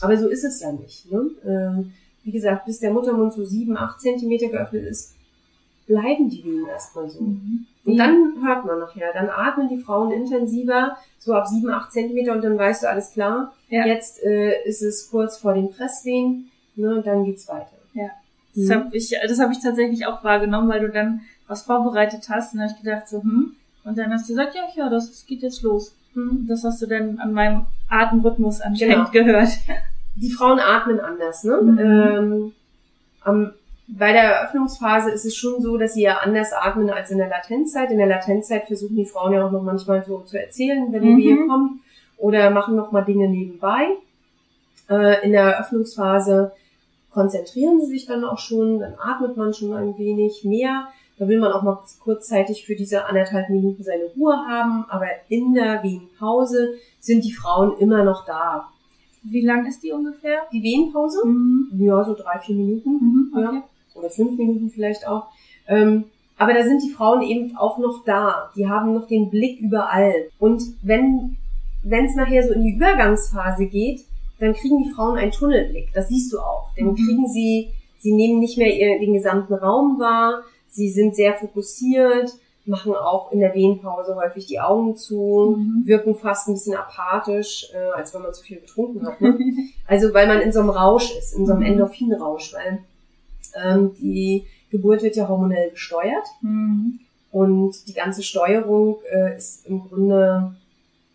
[0.00, 1.10] Aber so ist es ja nicht.
[1.10, 1.30] Ne?
[1.44, 1.92] Ähm,
[2.24, 5.14] wie gesagt, bis der Muttermund so sieben, acht Zentimeter geöffnet ist,
[5.92, 7.20] bleiben die Wehen erstmal so.
[7.22, 7.66] Mhm.
[7.84, 12.32] Und dann hört man nachher, dann atmen die Frauen intensiver, so ab sieben, acht Zentimeter
[12.32, 13.84] und dann weißt du, alles klar, Ja.
[13.86, 17.68] jetzt äh, ist es kurz vor den Presswehen, ne, und dann geht's weiter.
[18.54, 18.70] Das Mhm.
[18.74, 22.58] habe ich, das hab ich tatsächlich auch wahrgenommen, weil du dann was vorbereitet hast und
[22.60, 23.52] da hab ich gedacht so, hm.
[23.84, 25.94] Und dann hast du gesagt, ja, ja, das, das geht jetzt los.
[26.14, 26.44] Hm.
[26.48, 29.48] Das hast du dann an meinem Atemrhythmus anscheinend gehört.
[30.16, 31.56] Die Frauen atmen anders, ne?
[31.62, 31.78] Mhm.
[31.78, 32.52] Ähm,
[33.22, 33.52] am,
[33.98, 37.28] bei der Eröffnungsphase ist es schon so, dass sie ja anders atmen als in der
[37.28, 37.90] Latenzzeit.
[37.90, 41.08] In der Latenzzeit versuchen die Frauen ja auch noch manchmal so zu erzählen, wenn die
[41.10, 41.18] Mhm.
[41.18, 41.80] Wehe kommt,
[42.16, 43.88] oder machen noch mal Dinge nebenbei.
[44.88, 46.52] Äh, in der Eröffnungsphase
[47.10, 50.88] konzentrieren sie sich dann auch schon, dann atmet man schon ein wenig mehr.
[51.18, 55.52] Da will man auch mal kurzzeitig für diese anderthalb Minuten seine Ruhe haben, aber in
[55.54, 58.68] der Wehenpause sind die Frauen immer noch da.
[59.22, 60.40] Wie lang ist die ungefähr?
[60.52, 61.24] Die Wehenpause?
[61.26, 61.68] Mhm.
[61.78, 63.32] Ja, so drei, vier Minuten Mhm.
[63.36, 63.56] Okay.
[63.56, 63.62] Ja.
[63.94, 65.26] Oder fünf Minuten vielleicht auch.
[65.68, 66.04] Ähm,
[66.38, 68.50] aber da sind die Frauen eben auch noch da.
[68.56, 70.14] Die haben noch den Blick überall.
[70.38, 71.36] Und wenn
[71.84, 74.02] wenn es nachher so in die Übergangsphase geht,
[74.38, 75.88] dann kriegen die Frauen einen Tunnelblick.
[75.92, 76.68] Das siehst du auch.
[76.76, 76.94] Dann Mhm.
[76.94, 80.42] kriegen sie, sie nehmen nicht mehr ihr, den gesamten Raum wahr.
[80.68, 82.32] Sie sind sehr fokussiert,
[82.66, 85.82] machen auch in der Wehenpause häufig die Augen zu, Mhm.
[85.84, 89.20] wirken fast ein bisschen apathisch, äh, als wenn man zu viel getrunken hat.
[89.20, 89.36] Ne?
[89.88, 91.66] Also weil man in so einem Rausch ist, in so einem Mhm.
[91.66, 92.78] Endorphinrausch, weil
[93.54, 97.00] ähm, die Geburt wird ja hormonell gesteuert Mhm.
[97.30, 100.54] und die ganze Steuerung äh, ist im Grunde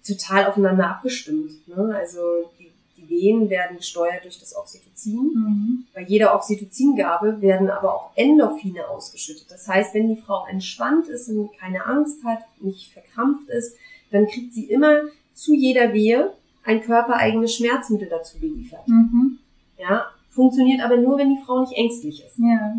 [0.05, 1.67] total aufeinander abgestimmt.
[1.67, 1.93] Ne?
[1.95, 2.19] Also
[2.59, 5.31] die, die Wehen werden gesteuert durch das Oxytocin.
[5.33, 5.83] Mhm.
[5.93, 9.47] Bei jeder Oxytocingabe werden aber auch Endorphine ausgeschüttet.
[9.49, 13.75] Das heißt, wenn die Frau entspannt ist und keine Angst hat, nicht verkrampft ist,
[14.11, 15.01] dann kriegt sie immer
[15.33, 16.31] zu jeder Wehe
[16.63, 18.87] ein körpereigenes Schmerzmittel dazu geliefert.
[18.87, 19.39] Mhm.
[19.77, 20.05] Ja,
[20.37, 22.37] funktioniert aber nur, wenn die Frau nicht ängstlich ist.
[22.37, 22.75] Ja.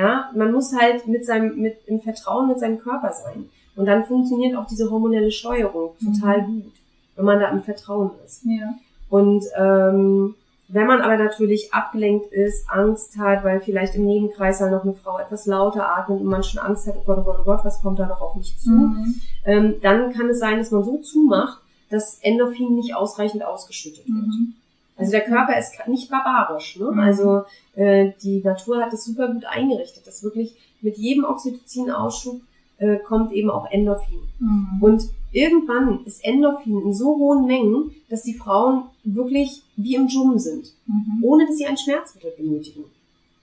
[0.00, 3.48] Ja, man muss halt mit seinem, mit, im Vertrauen mit seinem Körper sein.
[3.76, 6.72] Und dann funktioniert auch diese hormonelle Steuerung total gut,
[7.16, 8.42] wenn man da im Vertrauen ist.
[8.44, 8.74] Ja.
[9.08, 10.34] Und ähm,
[10.68, 14.94] wenn man aber natürlich abgelenkt ist, Angst hat, weil vielleicht im Nebenkreis halt noch eine
[14.94, 17.64] Frau etwas lauter atmet und man schon Angst hat, oh Gott, oh Gott, oh Gott,
[17.64, 19.14] was kommt da noch auf mich zu, Mhm.
[19.44, 24.26] ähm, dann kann es sein, dass man so zumacht, dass Endorphin nicht ausreichend ausgeschüttet wird.
[24.26, 24.54] Mhm.
[25.02, 26.78] Also der Körper ist nicht barbarisch.
[26.78, 26.90] Ne?
[26.92, 26.98] Mhm.
[26.98, 27.42] Also
[27.74, 32.40] äh, die Natur hat das super gut eingerichtet, dass wirklich mit jedem Oxytocin-Ausschub
[32.78, 34.20] äh, kommt eben auch Endorphin.
[34.38, 34.78] Mhm.
[34.80, 40.38] Und irgendwann ist Endorphin in so hohen Mengen, dass die Frauen wirklich wie im Dschungel
[40.38, 41.24] sind, Mhm.
[41.24, 42.84] ohne dass sie ein Schmerzmittel benötigen.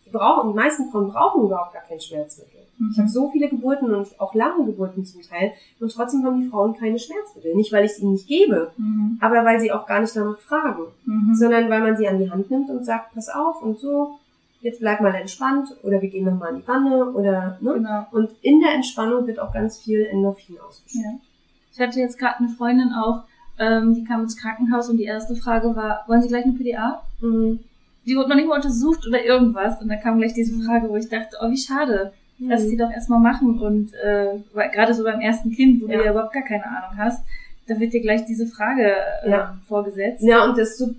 [0.05, 2.58] Die brauchen, die meisten Frauen brauchen überhaupt gar kein Schmerzmittel.
[2.91, 6.47] Ich habe so viele Geburten und auch lange Geburten zum Teil und trotzdem haben die
[6.47, 7.53] Frauen keine Schmerzmittel.
[7.55, 9.17] Nicht, weil ich es ihnen nicht gebe, Mhm.
[9.19, 11.35] aber weil sie auch gar nicht danach fragen Mhm.
[11.35, 14.17] sondern weil man sie an die Hand nimmt und sagt, pass auf und so,
[14.61, 17.73] jetzt bleib mal entspannt oder wir gehen nochmal in die Wanne oder ne?
[17.73, 18.05] Genau.
[18.11, 21.05] Und in der Entspannung wird auch ganz viel Endorphin ausgeschüttet.
[21.05, 21.19] Ja.
[21.73, 23.23] Ich hatte jetzt gerade eine Freundin auch,
[23.57, 27.01] ähm, die kam ins Krankenhaus und die erste Frage war, wollen Sie gleich eine PDA?
[27.21, 27.59] Mhm.
[28.05, 29.81] Die wurde noch nicht mal untersucht oder irgendwas.
[29.81, 32.11] Und dann kam gleich diese Frage, wo ich dachte, oh, wie schade.
[32.41, 33.59] Lass sie doch erstmal machen.
[33.59, 35.97] Und äh, weil, gerade so beim ersten Kind, wo Ja.
[35.99, 37.23] du ja überhaupt gar keine Ahnung hast,
[37.67, 39.57] da wird dir gleich diese Frage äh, Ja.
[39.67, 40.23] vorgesetzt.
[40.23, 40.95] Ja, und das su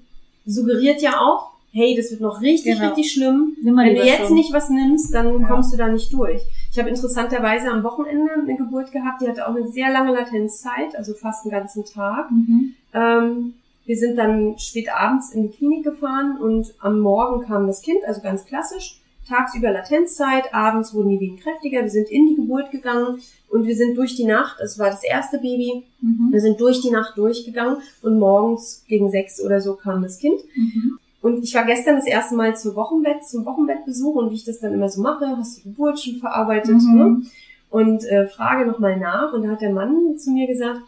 [0.47, 2.89] suggeriert ja auch, hey, das wird noch richtig, Genau.
[2.89, 3.57] richtig schlimm.
[3.63, 4.35] Wenn du jetzt schon.
[4.35, 5.47] nicht was nimmst, dann Ja.
[5.47, 6.43] kommst du da nicht durch.
[6.73, 10.97] Ich habe interessanterweise am Wochenende eine Geburt gehabt, die hatte auch eine sehr lange Latenzzeit,
[10.97, 12.31] also fast einen ganzen Tag.
[12.31, 12.75] Mhm.
[12.95, 13.55] Ähm,
[13.87, 18.05] wir sind dann spät abends in die Klinik gefahren und am Morgen kam das Kind,
[18.07, 19.01] also ganz klassisch.
[19.31, 21.83] Tagsüber Latenzzeit, abends wurden die Wehen kräftiger.
[21.83, 25.05] Wir sind in die Geburt gegangen und wir sind durch die Nacht, es war das
[25.05, 26.29] erste Baby, Mhm.
[26.33, 30.41] wir sind durch die Nacht durchgegangen und morgens gegen sechs oder so kam das Kind.
[30.57, 30.99] Mhm.
[31.23, 34.59] Und ich war gestern das erste Mal zur Wochenbett, zum Wochenbettbesuch und wie ich das
[34.61, 36.97] dann immer so mache, hast du die Geburt schon verarbeitet, Mhm.
[36.97, 37.23] ne?
[37.71, 40.81] Und äh, frage nochmal nach und da hat der Mann zu mir gesagt,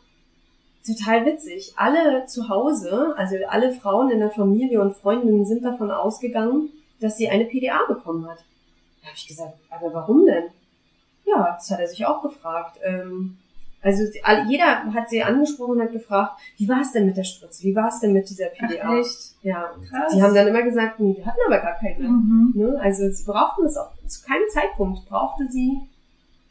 [0.85, 5.93] total witzig, alle zu Hause, also alle Frauen in der Familie und Freundinnen sind davon
[5.93, 6.71] ausgegangen,
[7.03, 8.39] dass sie eine PDA bekommen hat.
[9.01, 10.45] Da habe ich gesagt, aber warum denn?
[11.25, 12.79] Ja, das hat er sich auch gefragt.
[12.85, 13.37] Ähm,
[13.81, 14.05] also
[14.49, 17.65] jeder hat sie angesprochen und hat gefragt, wie war es denn mit der Spritze?
[17.65, 18.83] Wie war es denn mit dieser PDA?
[18.85, 19.35] Ach, echt?
[19.43, 20.13] Ja, Krass.
[20.15, 22.09] die haben dann immer gesagt, nee, wir hatten aber gar keine.
[22.09, 22.53] Mhm.
[22.55, 22.79] Ne?
[22.81, 25.81] Also sie brauchten es auch, zu keinem Zeitpunkt brauchte sie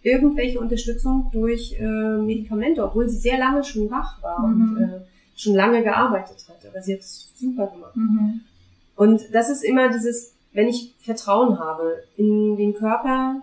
[0.03, 1.83] irgendwelche Unterstützung durch äh,
[2.17, 4.75] Medikamente, obwohl sie sehr lange schon wach war Mhm.
[4.77, 4.99] und äh,
[5.35, 6.65] schon lange gearbeitet hat.
[6.69, 7.95] Aber sie hat es super gemacht.
[7.95, 8.41] Mhm.
[8.95, 13.41] Und das ist immer dieses, wenn ich Vertrauen habe in den Körper,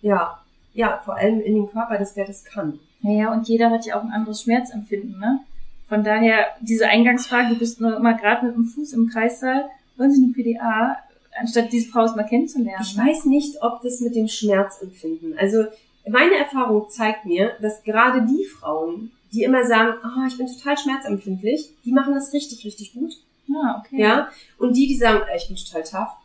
[0.00, 0.40] ja,
[0.74, 2.80] ja, vor allem in den Körper, dass der das kann.
[3.02, 5.40] Naja, und jeder hat ja auch ein anderes Schmerzempfinden, ne?
[5.88, 10.10] Von daher, diese Eingangsfrage, du bist nur mal gerade mit dem Fuß im Kreissaal, wollen
[10.10, 10.96] Sie eine PDA,
[11.38, 12.82] anstatt diese Frau mal kennenzulernen.
[12.82, 15.36] Ich weiß nicht, ob das mit dem Schmerzempfinden.
[15.38, 15.64] Also
[16.08, 20.76] meine Erfahrung zeigt mir, dass gerade die Frauen, die immer sagen, oh, ich bin total
[20.76, 23.12] schmerzempfindlich, die machen das richtig, richtig gut.
[23.54, 24.00] Ah, okay.
[24.00, 24.28] Ja.
[24.58, 26.16] Und die, die sagen, äh, ich bin total tough,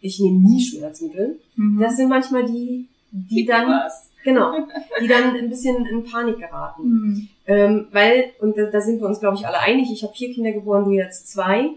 [0.00, 1.80] ich nehme nie Schmerzmittel, Mhm.
[1.80, 4.10] das sind manchmal die, die Gib mir dann, was.
[4.24, 4.52] genau,
[5.00, 6.82] die dann ein bisschen in Panik geraten.
[6.88, 7.28] Mhm.
[7.46, 10.32] Ähm, weil, und da, da sind wir uns, glaube ich, alle einig, ich habe vier
[10.34, 11.70] Kinder geboren, du jetzt zwei.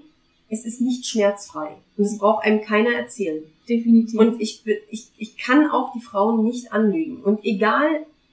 [0.52, 1.78] Es ist nicht schmerzfrei.
[1.96, 3.44] Und es braucht einem keiner erzählen.
[3.70, 4.20] Definitiv.
[4.20, 7.22] Und ich, ich, ich kann auch die Frauen nicht anlügen.
[7.22, 7.88] Und egal,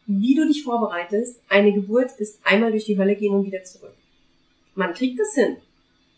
[0.06, 3.92] wie du dich vorbereitest, eine Geburt ist einmal durch die Hölle gehen und wieder zurück.
[4.74, 5.56] Man kriegt es hin.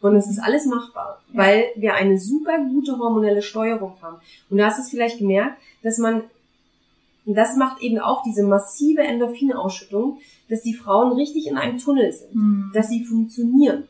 [0.01, 1.39] Und es ist alles machbar, Ja.
[1.39, 4.17] weil wir eine super gute hormonelle Steuerung haben.
[4.49, 6.23] Und du hast es vielleicht gemerkt, dass man,
[7.27, 12.35] das macht eben auch diese massive Endorphinausschüttung, dass die Frauen richtig in einem Tunnel sind
[12.35, 12.71] Mhm.
[12.75, 13.85] dass sie funktionieren.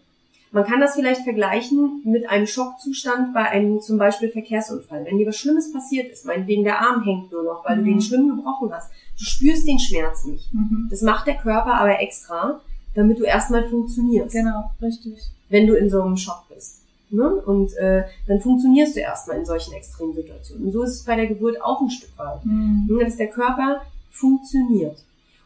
[0.51, 5.05] Man kann das vielleicht vergleichen mit einem Schockzustand bei einem zum Beispiel Verkehrsunfall.
[5.05, 7.87] Wenn dir was Schlimmes passiert ist, meinetwegen der Arm hängt nur noch, weil du Mhm.
[7.87, 10.53] den schlimm gebrochen hast, du spürst den Schmerz nicht.
[10.55, 10.87] Mhm.
[10.91, 12.61] Das macht der Körper aber extra,
[12.99, 15.19] damit du erstmal funktionierst, Genau, richtig.
[15.49, 16.83] wenn du in so einem Schock bist.
[17.11, 17.27] Ne?
[17.47, 20.67] Und äh, dann funktionierst du erstmal in solchen extremen Situationen.
[20.67, 22.45] Und so ist es bei der Geburt auch ein Stück weit.
[22.45, 22.99] Mhm.
[23.01, 23.81] dass der Körper
[24.11, 24.99] funktioniert.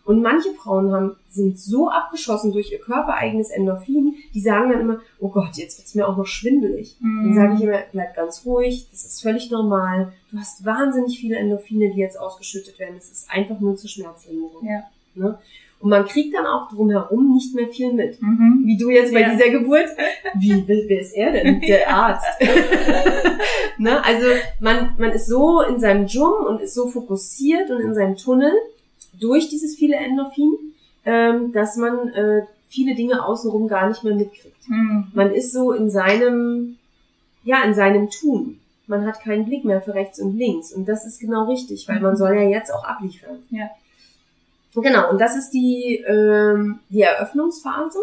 [0.05, 4.99] Und manche Frauen haben, sind so abgeschossen durch ihr körpereigenes Endorphin, die sagen dann immer,
[5.21, 6.97] oh Gott, jetzt wird's mir auch noch schwindelig.
[7.01, 7.35] Dann Mhm.
[7.37, 10.13] sage ich immer, bleib ganz ruhig, das ist völlig normal.
[10.33, 12.97] Du hast wahnsinnig viele Endorphine, die jetzt ausgeschüttet werden.
[12.99, 14.67] Es ist einfach nur zur Schmerzlinderung.
[14.67, 14.81] Ja.
[15.15, 15.39] Ne?
[15.83, 18.23] Und man kriegt dann auch drumherum nicht mehr viel mit.
[18.23, 18.63] Mhm.
[18.65, 19.31] Wie du jetzt bei Ja.
[19.33, 19.89] dieser Geburt.
[20.39, 21.61] Wie, wer ist er denn?
[21.61, 22.25] Der Arzt.
[23.79, 24.05] ne?
[24.05, 24.27] Also
[24.61, 28.53] man, man ist so in seinem Dschum und ist so fokussiert und in seinem Tunnel
[29.19, 30.53] durch dieses viele Endorphin,
[31.05, 34.69] ähm, dass man äh, viele Dinge außenrum gar nicht mehr mitkriegt.
[34.69, 35.09] Mhm.
[35.15, 36.77] Man ist so in seinem,
[37.45, 38.59] ja, in seinem Tun.
[38.87, 40.73] Man hat keinen Blick mehr für rechts und links.
[40.73, 43.39] Und das ist genau richtig, weil man soll ja jetzt auch abliefern.
[43.51, 43.69] Ja.
[44.75, 47.99] Genau, und das ist die, ähm, die Eröffnungsphase.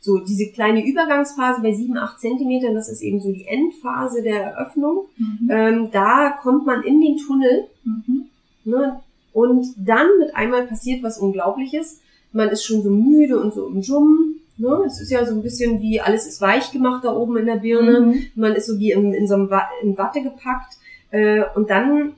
[0.00, 4.40] So, diese kleine Übergangsphase bei 7, 8 Zentimetern, das ist eben so die Endphase der
[4.52, 5.06] Eröffnung.
[5.16, 5.50] Mhm.
[5.50, 8.26] Ähm, da kommt man in den Tunnel Mhm.
[8.64, 9.00] Ne?
[9.32, 12.00] Und dann mit einmal passiert was Unglaubliches.
[12.32, 14.36] Man ist schon so müde und so im Dschum.
[14.58, 14.84] Ne?
[14.86, 17.56] Es ist ja so ein bisschen wie alles ist weich gemacht da oben in der
[17.56, 18.00] Birne.
[18.00, 18.26] Mhm.
[18.34, 20.74] Man ist so wie in, in so einem Wa in Watte gepackt.
[21.10, 22.12] Äh, und dann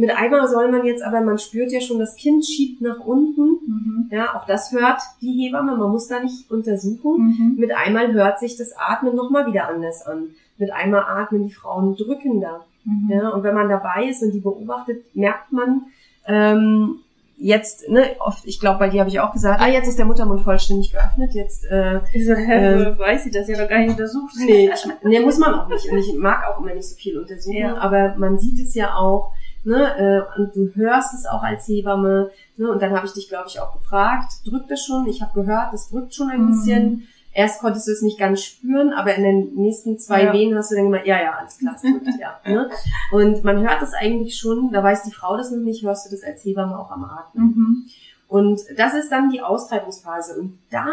[0.00, 3.58] mit einmal soll man jetzt, aber man spürt ja schon, das Kind schiebt nach unten.
[3.66, 4.08] Mhm.
[4.10, 5.76] Ja, auch das hört die Hebamme.
[5.76, 7.26] Man muss da nicht untersuchen.
[7.38, 7.56] Mhm.
[7.58, 10.30] Mit einmal hört sich das Atmen nochmal wieder anders an.
[10.58, 12.64] Mit einmal atmen die Frauen drückender.
[12.84, 13.10] Mhm.
[13.10, 15.82] Ja, und wenn man dabei ist und die beobachtet, merkt man
[16.26, 16.96] ähm,
[17.36, 20.04] jetzt, ne, oft, ich glaube, bei dir habe ich auch gesagt, ah, jetzt ist der
[20.04, 23.78] Muttermund vollständig geöffnet, jetzt, äh, Ich so, hä, woher weiß sie das ja doch gar
[23.78, 24.34] nicht untersucht.
[24.44, 25.90] nee, ich, nee, muss man auch nicht.
[25.90, 27.76] Und ich mag auch immer nicht so viel untersuchen, Ja.
[27.78, 29.32] aber man sieht es ja auch,
[29.64, 33.28] ne, äh, und du hörst es auch als Hebamme, ne, und dann habe ich dich,
[33.28, 35.06] glaube ich, auch gefragt, drückt das schon?
[35.06, 36.48] Ich habe gehört, das drückt schon ein Mhm.
[36.50, 37.08] bisschen.
[37.32, 40.32] Erst konntest du es nicht ganz spüren, aber in den nächsten zwei Ja.
[40.32, 42.40] Wehen hast du dann gemeint, ja, ja, alles klar, es drückt, ja.
[42.44, 42.68] Ne?
[43.12, 46.10] Und man hört es eigentlich schon, da weiß die Frau das noch nicht, hörst du
[46.10, 47.44] das als Hebamme auch am Atmen.
[47.44, 47.86] Mhm.
[48.26, 50.40] Und das ist dann die Austreibungsphase.
[50.40, 50.86] Und da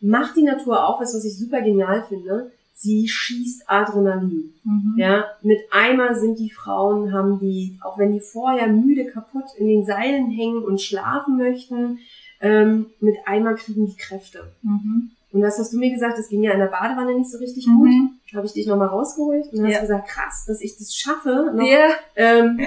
[0.00, 2.52] macht die Natur auch was, was ich super genial finde.
[2.82, 4.54] Sie schießt Adrenalin.
[4.64, 4.94] Mhm.
[4.96, 9.66] Ja, mit einmal sind die Frauen, haben die, auch wenn die vorher müde kaputt in
[9.68, 11.98] den Seilen hängen und schlafen möchten,
[12.40, 14.50] ähm, mit einmal kriegen die Kräfte.
[14.62, 15.10] Mhm.
[15.32, 17.66] Und das hast du mir gesagt, das ging ja in der Badewanne nicht so richtig
[17.66, 17.88] gut.
[17.90, 18.18] Mhm.
[18.34, 19.80] Habe ich dich nochmal rausgeholt und hast Ja.
[19.82, 21.90] gesagt, krass, dass ich das schaffe, noch Ja.
[22.16, 22.58] ähm,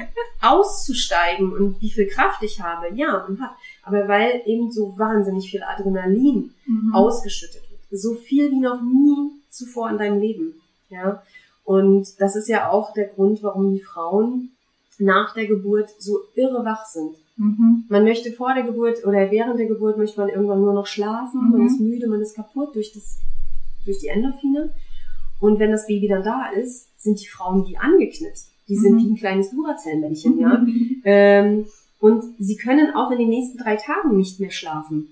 [0.42, 2.94] auszusteigen und wie viel Kraft ich habe.
[2.96, 3.52] Ja, man hat.
[3.84, 6.94] Aber weil eben so wahnsinnig viel Adrenalin Mhm.
[6.94, 8.00] ausgeschüttet wird.
[8.00, 10.56] So viel wie noch nie zuvor in deinem Leben.
[10.90, 11.24] Ja.
[11.64, 14.50] Und das ist ja auch der Grund, warum die Frauen
[15.00, 17.16] nach der Geburt so irre wach sind.
[17.38, 17.86] Mhm.
[17.90, 21.46] Man möchte vor der Geburt oder während der Geburt möchte man irgendwann nur noch schlafen,
[21.46, 21.52] Mhm.
[21.52, 23.18] man ist müde, man ist kaputt durch das,
[23.86, 24.74] durch die Endorphine.
[25.40, 28.50] Und wenn das Baby dann da ist, sind die Frauen wie angeknipst.
[28.68, 29.00] Die sind Mhm.
[29.00, 30.64] wie ein kleines Duracell-Männchen, ja.
[31.06, 31.66] Ähm,
[32.00, 35.10] und sie können auch in den nächsten drei Tagen nicht mehr schlafen.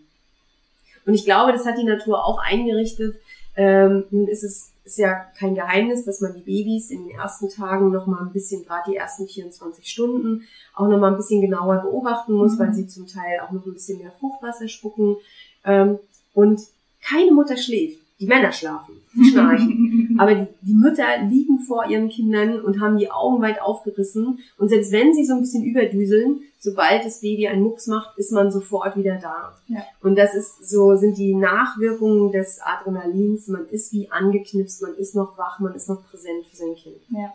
[1.06, 3.16] Und ich glaube, das hat die Natur auch eingerichtet.
[3.56, 7.50] Ähm, nun ist es ist ja kein Geheimnis, dass man die Babys in den ersten
[7.50, 11.40] Tagen noch mal ein bisschen, gerade die ersten 24 Stunden, auch noch mal ein bisschen
[11.42, 12.60] genauer beobachten muss, Mhm.
[12.60, 15.18] weil sie zum Teil auch noch ein bisschen mehr Fruchtwasser spucken.
[15.64, 16.00] Ähm,
[16.34, 16.62] und
[17.02, 18.01] keine Mutter schläft.
[18.22, 20.16] Die Männer schlafen, die schnarchen.
[20.20, 24.38] Aber die, die Mütter liegen vor ihren Kindern und haben die Augen weit aufgerissen.
[24.60, 28.32] Und selbst wenn sie so ein bisschen überdüseln, sobald das Baby einen Mucks macht, ist
[28.32, 29.56] man sofort wieder da.
[29.68, 29.82] Ja.
[30.02, 33.48] Und das ist so, sind die Nachwirkungen des Adrenalins.
[33.48, 36.98] Man ist wie angeknipst, man ist noch wach, man ist noch präsent für sein Kind.
[37.10, 37.34] Ja.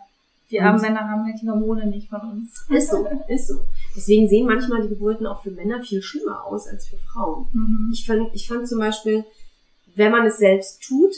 [0.49, 2.65] Die armen Männer haben halt die Hormone nicht von uns.
[2.69, 3.55] Ist so, ist so.
[3.95, 7.47] Deswegen sehen manchmal die Geburten auch für Männer viel schlimmer aus als für Frauen.
[7.51, 7.89] Mhm.
[7.91, 9.25] Ich fand, ich fand zum Beispiel,
[9.97, 11.11] wenn man es selbst tut,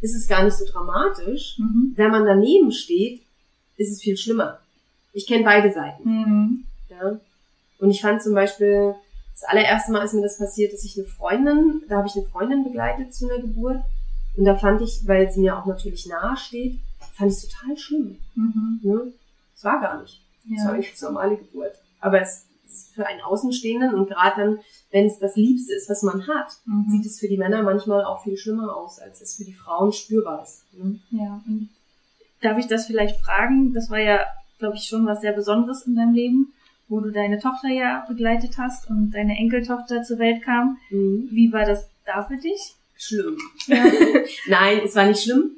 [0.00, 1.56] ist es gar nicht so dramatisch.
[1.58, 1.92] Mhm.
[1.94, 3.22] Wenn man daneben steht,
[3.76, 4.58] ist es viel schlimmer.
[5.12, 6.02] Ich kenne beide Seiten.
[6.04, 6.64] Mhm.
[6.88, 7.20] Ja?
[7.78, 8.94] Und ich fand zum Beispiel,
[9.34, 12.26] das allererste Mal ist mir das passiert, dass ich eine Freundin, da habe ich eine
[12.26, 13.80] Freundin begleitet zu einer Geburt.
[14.36, 16.78] Und da fand ich, weil sie mir auch natürlich nahe steht,
[17.14, 18.16] fand ich es total schlimm.
[18.34, 18.80] Mhm.
[18.82, 19.12] Ne?
[19.54, 20.20] Es war gar nicht.
[20.44, 20.72] Es war Ja.
[20.74, 21.72] eine ganz normale Geburt.
[22.00, 22.46] Aber es
[22.94, 24.58] für einen Außenstehenden und gerade dann,
[24.90, 26.86] wenn es das Liebste ist, was man hat, Mhm.
[26.90, 29.92] sieht es für die Männer manchmal auch viel schlimmer aus, als es für die Frauen
[29.92, 30.62] spürbar ist.
[30.72, 30.98] Ne?
[31.10, 31.68] Ja, und
[32.40, 33.72] darf ich das vielleicht fragen?
[33.74, 34.20] Das war ja,
[34.58, 36.52] glaube ich, schon was sehr Besonderes in deinem Leben,
[36.88, 40.78] wo du deine Tochter ja begleitet hast und deine Enkeltochter zur Welt kam.
[40.90, 41.28] Mhm.
[41.30, 42.74] Wie war das da für dich?
[42.96, 43.36] Schlimm.
[43.66, 43.84] Ja.
[44.48, 45.52] Nein, es war nicht schlimm.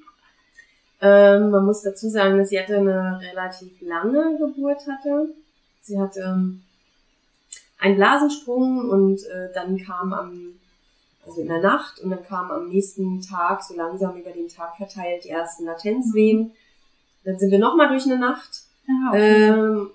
[1.01, 5.35] Ähm, man muss dazu sagen, dass sie hatte eine relativ lange Geburt hatte.
[5.83, 6.63] Sie hatte ähm,
[7.85, 10.55] einen Blasensprung und äh, dann kam am,
[11.27, 14.77] also in der Nacht und dann kam am nächsten Tag, so langsam über den Tag
[14.77, 16.53] verteilt, die ersten Latenzwehen.
[17.25, 18.63] Dann sind wir nochmal durch eine Nacht.
[18.89, 19.49] Ah, okay.
[19.49, 19.91] Ähm,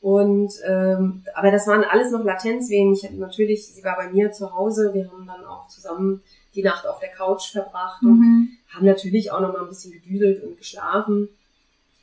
[0.00, 2.92] und ähm, aber das waren alles noch Latenzwehen.
[2.92, 4.92] Ich hatte natürlich, sie war bei mir zu Hause.
[4.92, 6.22] Wir haben dann auch zusammen
[6.56, 8.48] die Nacht auf der Couch verbracht und mhm.
[8.70, 11.28] haben natürlich auch noch mal ein bisschen gedüdelt und geschlafen.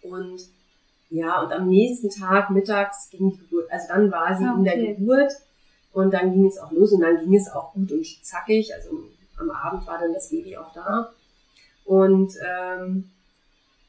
[0.01, 0.41] Und
[1.09, 3.71] ja, und am nächsten Tag mittags ging die Geburt.
[3.71, 4.95] Also dann war sie Ah, in der okay.
[4.95, 5.31] Geburt
[5.93, 8.73] und dann ging es auch los und dann ging es auch gut und zackig.
[8.73, 8.89] Also
[9.37, 11.13] am Abend war dann das Baby auch da.
[11.85, 13.09] Und ähm,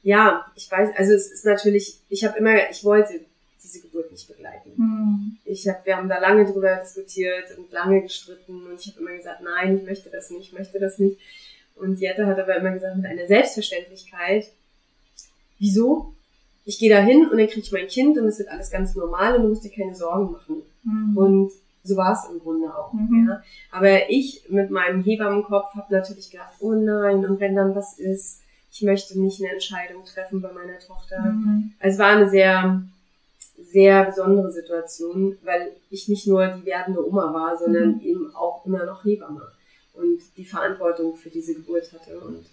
[0.03, 3.21] ja, ich weiß, also es ist natürlich, ich habe immer, ich wollte
[3.63, 4.73] diese Geburt nicht begleiten.
[4.77, 5.39] Mhm.
[5.45, 9.17] Ich hab, wir haben da lange drüber diskutiert und lange gestritten und ich habe immer
[9.17, 11.19] gesagt, nein, ich möchte das nicht, ich möchte das nicht.
[11.75, 14.51] Und Jette hat aber immer gesagt, mit einer Selbstverständlichkeit,
[15.59, 16.15] wieso?
[16.67, 18.95] Ich gehe da hin und dann kriege ich mein Kind und es wird alles ganz
[18.95, 20.63] normal und du musst dir keine Sorgen machen.
[20.83, 21.17] Mhm.
[21.17, 21.53] Und
[21.85, 22.93] so war es im Grunde auch.
[22.93, 23.29] Mhm.
[23.29, 23.43] Ja.
[23.71, 28.43] Aber ich mit meinem Hebammenkopf habe natürlich gedacht, oh nein, und wenn dann was ist,
[28.73, 31.23] ich möchte nicht eine Entscheidung treffen bei meiner Tochter.
[31.23, 31.73] Mhm.
[31.79, 32.83] Also es war eine sehr,
[33.59, 38.01] sehr besondere Situation, weil ich nicht nur die werdende Oma war, sondern Mhm.
[38.01, 39.43] eben auch immer noch Hebamme
[39.95, 42.19] und die Verantwortung für diese Geburt hatte.
[42.19, 42.45] Und,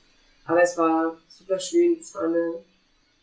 [0.45, 2.54] aber es war super schön, es war eine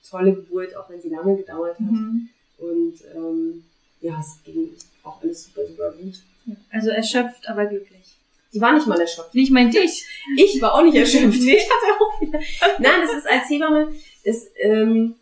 [0.09, 1.81] tolle Geburt, auch wenn sie lange gedauert hat.
[1.81, 2.29] Mhm.
[2.59, 3.65] Und ähm,
[4.01, 4.71] ja, es ging
[5.03, 6.23] auch alles super, super gut.
[6.71, 8.17] Also erschöpft, aber glücklich.
[8.51, 9.31] Sie war nicht mal erschöpft.
[9.35, 10.07] Ich mein dich.
[10.37, 11.41] Ich war auch nicht erschöpft.
[11.41, 12.39] Ich hatte auch wieder.
[12.79, 13.93] Nein, das ist als Hebamme,
[14.25, 15.15] das, ähm,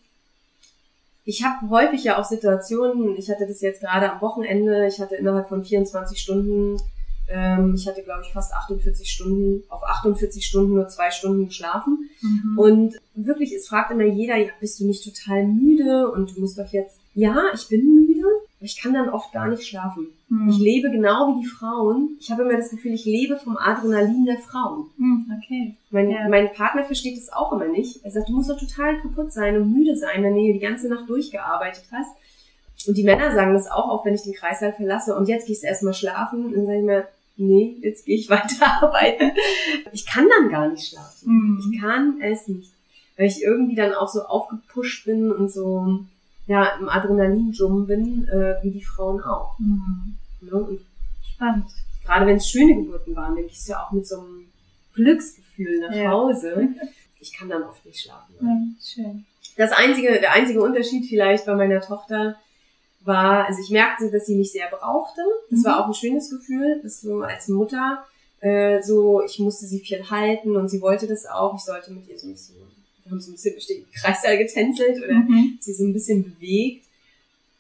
[1.25, 5.17] ich habe häufig ja auch Situationen, ich hatte das jetzt gerade am Wochenende, ich hatte
[5.17, 6.81] innerhalb von 24 Stunden,
[7.29, 12.09] ähm, ich hatte glaube ich fast 48 Stunden, auf 48 Stunden nur zwei Stunden geschlafen.
[12.21, 12.59] Mhm.
[12.59, 16.11] Und wirklich, es fragt immer jeder, ja, bist du nicht total müde?
[16.11, 18.25] Und du musst doch jetzt, ja, ich bin müde,
[18.59, 20.09] aber ich kann dann oft gar nicht schlafen.
[20.29, 20.49] Mhm.
[20.51, 22.17] Ich lebe genau wie die Frauen.
[22.21, 24.87] Ich habe immer das Gefühl, ich lebe vom Adrenalin der Frauen.
[24.97, 25.27] Mhm.
[25.43, 25.75] Okay.
[25.91, 26.29] Mein, Ja.
[26.29, 28.05] mein Partner versteht das auch immer nicht.
[28.05, 30.89] Er sagt, du musst doch total kaputt sein und müde sein, wenn du die ganze
[30.89, 32.11] Nacht durchgearbeitet hast.
[32.87, 35.17] Und die Männer sagen das auch, auch wenn ich den Kreislauf verlasse.
[35.17, 36.47] Und jetzt gehst du erstmal schlafen.
[36.47, 39.33] Und dann sage ich mir, nee, jetzt gehe ich weiter arbeiten.
[39.93, 41.33] Ich kann dann gar nicht schlafen.
[41.33, 41.59] Mhm.
[41.73, 42.73] Ich kann es nicht.
[43.17, 46.01] Weil ich irgendwie dann auch so aufgepusht bin und so,
[46.47, 49.59] ja, im Adrenalin-Jum bin, äh, wie die Frauen auch.
[49.59, 50.15] Mhm.
[50.43, 50.53] Ne?
[50.55, 50.81] Und
[51.35, 51.67] Spannend.
[52.05, 54.45] gerade wenn es schöne Geburten waren, dann gehst du ja auch mit so einem
[54.95, 56.11] Glücksgefühl nach Ja.
[56.11, 56.69] Hause.
[57.21, 58.33] Ich kann dann oft nicht schlafen.
[58.41, 59.25] Ja, schön.
[59.57, 62.37] Das einzige, der einzige Unterschied vielleicht bei meiner Tochter
[63.01, 65.21] war, also ich merkte, dass sie mich sehr brauchte.
[65.51, 65.65] Das Mhm.
[65.65, 68.05] war auch ein schönes Gefühl, dass so als Mutter
[68.41, 71.57] äh, so, ich musste sie viel halten und sie wollte das auch.
[71.57, 72.55] Ich sollte mit ihr so ein bisschen,
[73.03, 75.59] wir haben so ein bisschen bestimmt Kreissaal getänzelt oder Mhm.
[75.61, 76.85] sie so ein bisschen bewegt,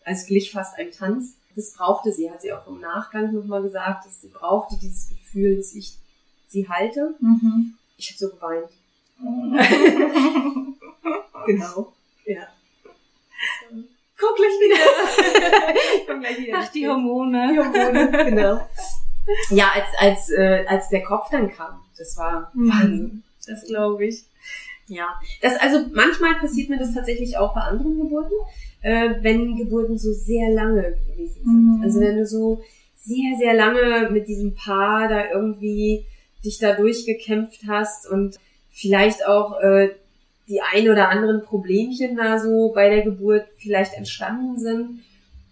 [0.04, 1.34] als glich fast ein Tanz.
[1.56, 5.56] Das brauchte sie, hat sie auch im Nachgang nochmal gesagt, dass sie brauchte dieses Gefühl,
[5.56, 5.94] dass ich
[6.46, 7.16] sie halte.
[7.20, 7.74] Mhm.
[7.96, 8.68] Ich habe so geweint.
[11.46, 11.92] Genau.
[12.26, 12.46] Ja.
[14.18, 16.04] Guck gleich wieder.
[16.06, 16.58] komm gleich wieder.
[16.58, 17.50] Ach, die Hormone.
[17.52, 18.60] Die Hormone, genau.
[19.50, 22.68] Ja, als, als, äh, als der Kopf dann kam, das war Mhm.
[22.70, 23.22] Wahnsinn.
[23.46, 24.24] Das glaube ich.
[24.88, 25.08] Ja,
[25.42, 28.32] das also manchmal passiert mir das tatsächlich auch bei anderen Geburten,
[28.82, 31.76] äh, wenn Geburten so sehr lange gewesen sind.
[31.76, 31.82] Mhm.
[31.82, 32.62] Also wenn du so
[32.96, 36.06] sehr, sehr lange mit diesem Paar da irgendwie
[36.44, 38.38] dich da durchgekämpft hast und
[38.70, 39.90] vielleicht auch äh,
[40.48, 45.00] die ein oder anderen Problemchen da so bei der Geburt vielleicht entstanden sind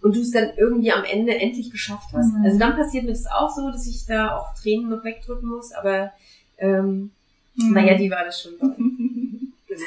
[0.02, 2.32] und du es dann irgendwie am Ende endlich geschafft hast.
[2.34, 2.44] Mhm.
[2.44, 5.72] Also dann passiert mir das auch so, dass ich da auch Tränen noch wegdrücken muss,
[5.72, 6.12] aber
[6.58, 7.10] ähm,
[7.58, 7.72] Mhm.
[7.72, 8.52] naja, die war das schon.
[8.58, 9.80] genau.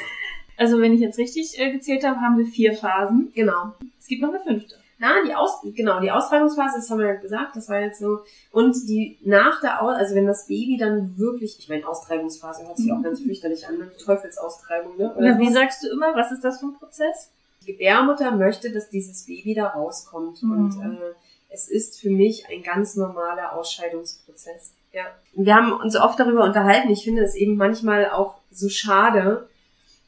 [0.56, 3.30] Also wenn ich jetzt richtig äh, gezählt habe, haben wir vier Phasen.
[3.34, 3.72] genau.
[3.98, 4.74] Es gibt noch eine fünfte.
[5.00, 8.18] Na, die Aus, genau, die Austragungsphase, das haben wir ja gesagt, das war jetzt so.
[8.52, 12.76] Und die nach der Aus, also wenn das Baby dann wirklich, ich meine, Austragungsphase hört
[12.76, 13.90] sich auch ganz fürchterlich an, ne?
[14.04, 15.14] Teufelsaustreibung, ne?
[15.16, 15.54] Oder wie so.
[15.54, 17.30] sagst du immer, was ist das für ein Prozess?
[17.62, 20.42] Die Gebärmutter möchte, dass dieses Baby da rauskommt.
[20.42, 20.52] Mhm.
[20.52, 21.14] Und äh,
[21.48, 24.74] es ist für mich ein ganz normaler Ausscheidungsprozess.
[24.92, 25.04] Ja.
[25.34, 26.90] Wir haben uns oft darüber unterhalten.
[26.90, 29.48] Ich finde es eben manchmal auch so schade,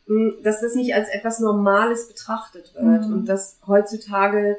[0.06, 3.12] mh, dass das nicht als etwas Normales betrachtet wird Mhm.
[3.12, 4.56] und dass heutzutage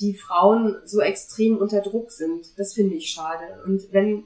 [0.00, 2.46] die Frauen so extrem unter Druck sind.
[2.58, 3.44] Das finde ich schade.
[3.64, 4.24] Und wenn,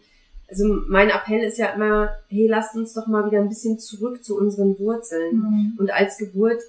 [0.48, 4.24] also mein Appell ist ja immer, hey, lasst uns doch mal wieder ein bisschen zurück
[4.24, 5.74] zu unseren Wurzeln Mhm.
[5.78, 6.60] und als Geburt,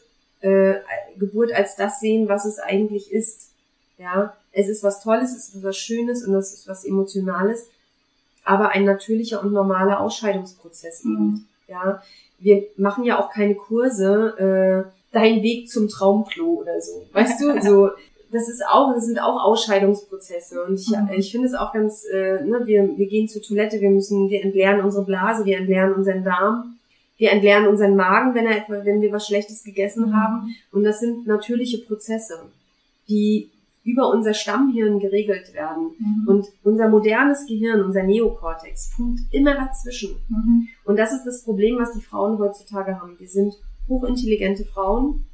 [0.41, 0.75] äh,
[1.17, 3.49] Geburt als das sehen, was es eigentlich ist.
[3.97, 7.67] Ja, es ist was Tolles, es ist was Schönes und es ist was Emotionales,
[8.43, 11.13] aber ein natürlicher und normaler Ausscheidungsprozess eben.
[11.13, 11.45] Mhm.
[11.67, 12.01] Ja,
[12.39, 17.05] wir machen ja auch keine Kurse, äh, dein Weg zum Traumklo oder so.
[17.13, 17.89] Weißt du, so,
[18.31, 21.09] das ist auch, das sind auch Ausscheidungsprozesse und ich, Mhm.
[21.17, 24.43] ich finde es auch ganz, äh, ne, wir, wir gehen zur Toilette, wir müssen, wir
[24.43, 26.77] entleeren unsere Blase, wir entleeren unseren Darm,
[27.17, 30.13] wir entleeren unseren Magen, wenn er etwa, wenn wir was Schlechtes gegessen Mhm.
[30.15, 32.39] haben und das sind natürliche Prozesse,
[33.09, 33.49] die
[33.83, 35.91] über unser Stammhirn geregelt werden.
[35.97, 36.27] Mhm.
[36.27, 40.17] Und unser modernes Gehirn, unser Neokortex, funkt immer dazwischen.
[40.29, 40.67] Mhm.
[40.85, 43.15] Und das ist das Problem, was die Frauen heutzutage haben.
[43.17, 43.55] Wir sind
[43.89, 45.25] hochintelligente Frauen.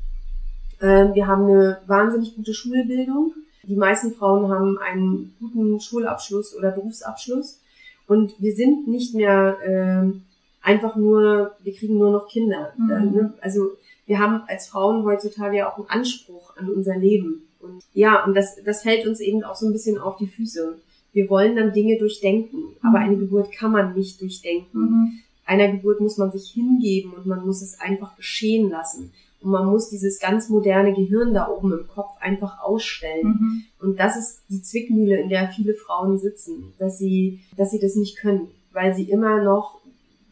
[0.82, 3.34] Ähm, Wir haben eine wahnsinnig gute Schulbildung.
[3.64, 7.60] Die meisten Frauen haben einen guten Schulabschluss oder Berufsabschluss.
[8.08, 10.22] Und wir sind nicht mehr ähm,
[10.62, 12.74] einfach nur, wir kriegen nur noch Kinder.
[12.78, 12.90] Mhm.
[12.92, 13.34] Äh, ne?
[13.42, 13.72] Also
[14.06, 17.42] wir haben als Frauen heutzutage ja auch einen Anspruch an unser Leben.
[17.60, 20.78] Und ja, und das, das fällt uns eben auch so ein bisschen auf die Füße.
[21.12, 23.06] Wir wollen dann Dinge durchdenken, aber Mhm.
[23.06, 25.20] eine Geburt kann man nicht durchdenken Mhm.
[25.46, 29.12] einer Geburt muss man sich hingeben und man muss es einfach geschehen lassen.
[29.42, 33.28] Und man muss dieses ganz moderne Gehirn da oben im Kopf einfach ausstellen.
[33.28, 33.64] Mhm.
[33.80, 37.96] Und das ist die Zwickmühle, in der viele Frauen sitzen, dass sie, dass sie das
[37.96, 39.80] nicht können, weil sie immer noch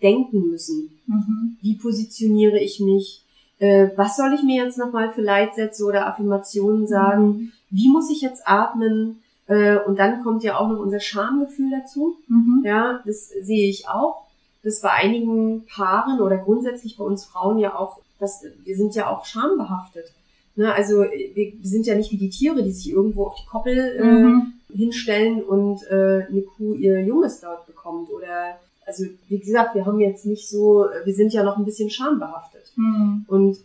[0.02, 0.90] denken müssen.
[1.08, 1.58] Mhm.
[1.62, 3.24] Wie positioniere ich mich?
[3.60, 7.54] Äh, was soll ich mir jetzt nochmal für Leitsätze oder Affirmationen sagen?
[7.70, 9.22] Wie muss ich jetzt atmen?
[9.48, 12.18] Äh, und dann kommt ja auch noch unser Schamgefühl dazu.
[12.28, 12.64] Mhm.
[12.66, 14.26] Ja, das sehe ich auch.
[14.64, 19.10] Das bei einigen Paaren oder grundsätzlich bei uns Frauen ja auch, das, wir sind ja
[19.10, 20.12] auch schambehaftet.
[20.58, 23.78] Ne, also wir, sind ja nicht wie die Tiere, die sich irgendwo auf die Koppel
[23.78, 24.54] äh, Mhm.
[24.74, 28.10] hinstellen und äh, eine Kuh ihr Junges dort bekommt.
[28.10, 31.90] Oder also wie gesagt, wir haben jetzt nicht so, wir sind ja noch ein bisschen
[31.90, 32.72] schambehaftet.
[32.78, 33.26] Mhm.
[33.28, 33.58] Und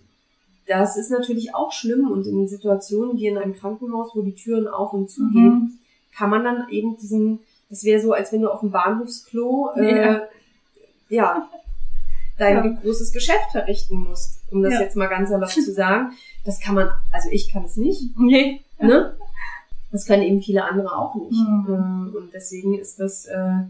[0.67, 4.67] das ist natürlich auch schlimm und in Situationen wie in einem Krankenhaus, wo die Türen
[4.67, 5.73] auf und zu gehen, Mhm.
[6.17, 7.39] kann man dann eben diesen,
[7.69, 10.23] das wäre so, als wenn du auf dem Bahnhofsklo äh, Ja.
[11.09, 11.51] ja.
[12.41, 12.81] Dein Ja.
[12.83, 14.81] großes Geschäft verrichten musst, um das Ja.
[14.81, 16.13] jetzt mal ganz salopp zu sagen.
[16.45, 18.63] Das kann man, also ich kann es nicht, Nee.
[18.81, 19.17] ne?
[19.93, 21.33] Das können eben viele andere auch nicht.
[21.33, 21.67] Mhm.
[21.69, 23.63] Ähm, Und deswegen ist das, äh,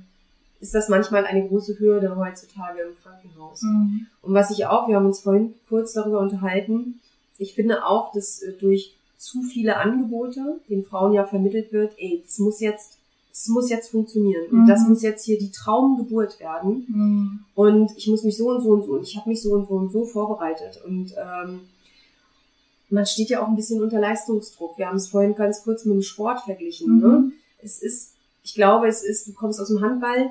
[0.60, 3.62] ist das manchmal eine große Hürde heutzutage im Krankenhaus.
[3.62, 4.06] Mhm.
[4.22, 7.00] Und was ich auch, wir haben uns vorhin kurz darüber unterhalten,
[7.38, 12.22] ich finde auch, dass äh, durch zu viele Angebote den Frauen ja vermittelt wird, ey,
[12.24, 12.98] das muss jetzt,
[13.32, 14.46] das muss jetzt funktionieren.
[14.50, 14.66] Und Mhm.
[14.66, 16.84] das muss jetzt hier die Traumgeburt werden.
[16.88, 17.40] Mhm.
[17.54, 19.66] Und ich muss mich so und so und so und ich habe mich so und
[19.68, 20.80] so und so vorbereitet.
[20.86, 21.60] Und ähm,
[22.90, 24.76] man steht ja auch ein bisschen unter Leistungsdruck.
[24.78, 26.98] Wir haben es vorhin ganz kurz mit dem Sport verglichen.
[26.98, 27.06] Ne?
[27.08, 27.32] Mhm.
[27.62, 30.30] Es ist, ich glaube, es ist, du kommst aus dem Handball,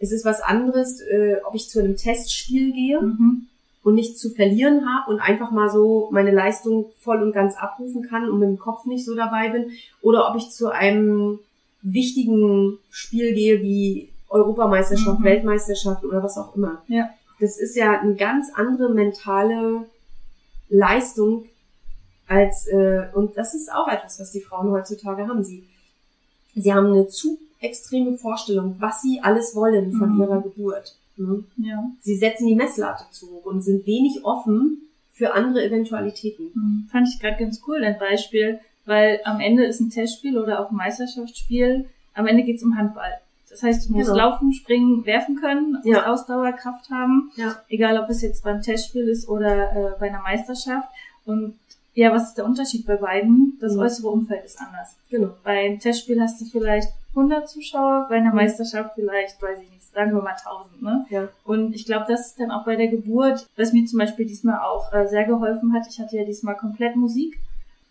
[0.00, 3.46] es ist was anderes, äh, ob ich zu einem Testspiel gehe Mhm.
[3.84, 8.02] und nichts zu verlieren habe und einfach mal so meine Leistung voll und ganz abrufen
[8.02, 9.70] kann und mit dem Kopf nicht so dabei bin,
[10.02, 11.38] oder ob ich zu einem
[11.84, 15.24] wichtigen Spiel gehe wie Europameisterschaft, Mhm.
[15.24, 16.82] Weltmeisterschaft oder was auch immer.
[16.88, 17.08] Ja.
[17.40, 19.84] Das ist ja eine ganz andere mentale
[20.68, 21.44] Leistung
[22.26, 25.44] als äh, und das ist auch etwas, was die Frauen heutzutage haben.
[25.44, 25.64] Sie
[26.54, 30.20] sie haben eine zu extreme Vorstellung, was sie alles wollen von Mhm.
[30.22, 30.96] ihrer Geburt.
[31.16, 31.44] Ne?
[31.58, 31.84] Ja.
[32.00, 34.78] Sie setzen die Messlatte zu hoch und sind wenig offen
[35.12, 36.46] für andere Eventualitäten.
[36.54, 36.88] Mhm.
[36.90, 40.70] Fand ich gerade ganz cool, ein Beispiel, weil am Ende ist ein Testspiel oder auch
[40.70, 43.12] ein Meisterschaftsspiel, am Ende geht's um Handball.
[43.50, 44.18] Das heißt, du musst Genau.
[44.18, 46.06] laufen, springen, werfen können, musst Ja.
[46.12, 47.56] Ausdauer, Kraft haben, Ja.
[47.68, 50.88] egal ob es jetzt beim Testspiel ist oder äh, bei einer Meisterschaft.
[51.24, 51.54] Und
[51.96, 53.56] Ja, was ist der Unterschied bei beiden?
[53.60, 53.78] Das Mhm.
[53.82, 54.96] äußere Umfeld ist anders.
[55.10, 55.28] Genau.
[55.44, 58.34] Beim Testspiel hast du vielleicht 100 Zuschauer, bei einer Mhm.
[58.34, 61.06] Meisterschaft vielleicht, weiß ich nicht, sagen wir mal 1000, ne?
[61.10, 61.28] Ja.
[61.44, 64.58] Und ich glaube, das ist dann auch bei der Geburt, was mir zum Beispiel diesmal
[64.58, 65.86] auch äh, sehr geholfen hat.
[65.88, 67.38] Ich hatte ja diesmal komplett Musik,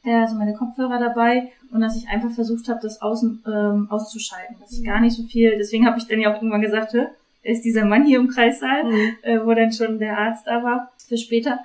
[0.04, 4.56] äh, also meine Kopfhörer dabei und dass ich einfach versucht habe, das außen ähm, auszuschalten,
[4.60, 7.12] dass ich gar nicht so viel, deswegen habe ich dann ja auch irgendwann gesagt, wer
[7.44, 8.86] ist dieser Mann hier im Kreissaal?
[8.86, 9.16] Mhm.
[9.22, 11.60] äh, wo dann schon der Arzt da war für später.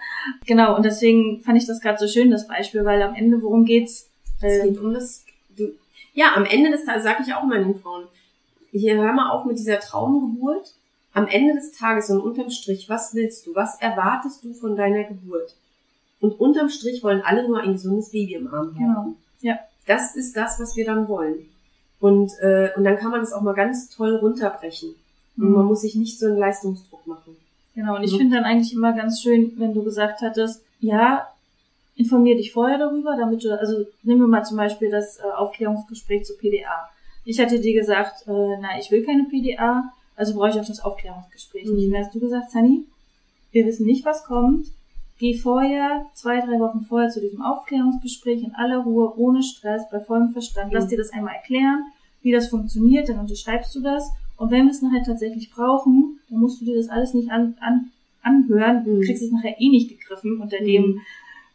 [0.46, 3.64] Genau, und deswegen fand ich das gerade so schön, das Beispiel, weil am Ende, worum
[3.64, 4.08] geht's?
[4.40, 5.24] Es Äh, geht um das.
[5.56, 5.68] Du,
[6.14, 8.04] ja, am Ende des Tages sage ich auch mal den Frauen,
[8.72, 10.74] hier hör mal auf mit dieser Traumgeburt.
[11.14, 13.54] Am Ende des Tages und unterm Strich, was willst du?
[13.54, 15.54] Was erwartest du von deiner Geburt?
[16.20, 18.76] Und unterm Strich wollen alle nur ein gesundes Baby im Arm haben.
[18.76, 19.14] Genau.
[19.40, 19.58] Ja.
[19.86, 21.48] Das ist das, was wir dann wollen.
[22.00, 24.94] Und, äh, und dann kann man das auch mal ganz toll runterbrechen.
[25.36, 25.68] Und man Mhm.
[25.68, 27.36] muss sich nicht so einen Leistungsdruck machen.
[27.74, 28.18] Genau, und ich Mhm.
[28.18, 31.28] finde dann eigentlich immer ganz schön, wenn du gesagt hattest, ja,
[31.96, 36.24] informier dich vorher darüber, damit du, also nehmen wir mal zum Beispiel das äh, Aufklärungsgespräch
[36.24, 36.88] zu PDA.
[37.24, 40.80] Ich hatte dir gesagt, äh, na, ich will keine PDA, also brauche ich auch das
[40.80, 41.74] Aufklärungsgespräch Mhm.
[41.76, 41.86] nicht.
[41.86, 42.84] Und dann hast du gesagt, Sunny,
[43.52, 44.66] wir wissen nicht, was kommt.
[45.18, 49.98] Geh vorher, zwei, drei Wochen vorher zu diesem Aufklärungsgespräch in aller Ruhe, ohne Stress, bei
[50.00, 50.72] vollem Verstand.
[50.72, 51.82] Lass dir das einmal erklären,
[52.22, 54.10] wie das funktioniert, dann unterschreibst du das.
[54.36, 57.56] Und wenn wir es nachher tatsächlich brauchen, dann musst du dir das alles nicht an,
[57.60, 57.90] an,
[58.22, 58.84] anhören.
[58.84, 59.00] Du Mhm.
[59.02, 61.00] kriegst es nachher eh nicht gegriffen unter dem Mhm.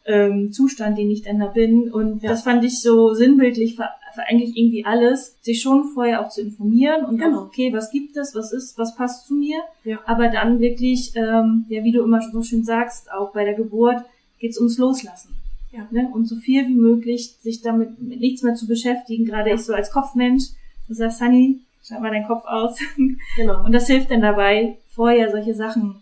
[0.06, 1.90] Ähm, Zustand, den ich dann da bin.
[1.92, 2.30] Und Ja.
[2.30, 6.40] das fand ich so sinnbildlich für, für eigentlich irgendwie alles, sich schon vorher auch zu
[6.42, 7.40] informieren und Genau.
[7.40, 9.58] auch, okay, was gibt es, was ist, was passt zu mir.
[9.84, 9.98] Ja.
[10.06, 14.04] Aber dann wirklich, ähm, ja, wie du immer so schön sagst, auch bei der Geburt
[14.40, 15.34] geht's ums Loslassen.
[15.72, 15.88] Ja.
[15.90, 16.08] Ne?
[16.12, 19.24] Und so viel wie möglich sich damit mit nichts mehr zu beschäftigen.
[19.24, 19.54] Gerade Ja.
[19.56, 20.44] ich so als Kopfmensch,
[20.86, 22.78] du sagst, Sunny, schalt mal deinen Kopf aus.
[23.36, 23.64] Genau.
[23.64, 25.96] Und das hilft dann dabei, vorher solche Sachen.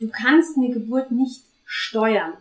[0.00, 2.32] Du kannst eine Geburt nicht steuern.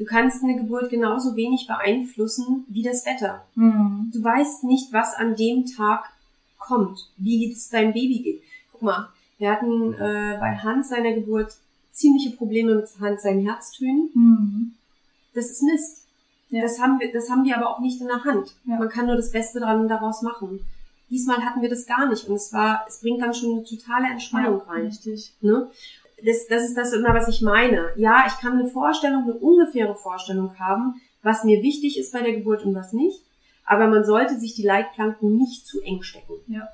[0.00, 3.44] Du kannst eine Geburt genauso wenig beeinflussen wie das Wetter.
[3.54, 4.10] Hm.
[4.14, 6.08] Du weißt nicht, was an dem Tag
[6.58, 8.42] kommt, wie es deinem Baby geht.
[8.72, 11.54] Guck mal, wir hatten äh, bei Hans seiner Geburt
[11.92, 14.08] ziemliche Probleme mit Hans seinen Herztönen.
[14.14, 14.74] Hm.
[15.34, 16.06] Das ist Mist.
[16.48, 16.62] Ja.
[16.62, 18.54] Das haben wir, das haben wir aber auch nicht in der Hand.
[18.64, 18.78] Ja.
[18.78, 20.60] Man kann nur das Beste dran daraus machen.
[21.10, 24.08] Diesmal hatten wir das gar nicht und es war, es bringt dann schon eine totale
[24.08, 24.86] Entspannung rein.
[24.86, 25.34] Richtig.
[25.42, 25.68] Ne?
[26.24, 27.90] Das, das ist das immer, was ich meine.
[27.96, 32.32] Ja, ich kann eine Vorstellung, eine ungefähre Vorstellung haben, was mir wichtig ist bei der
[32.32, 33.22] Geburt und was nicht.
[33.64, 36.34] Aber man sollte sich die Leitplanken nicht zu eng stecken.
[36.48, 36.68] Ja.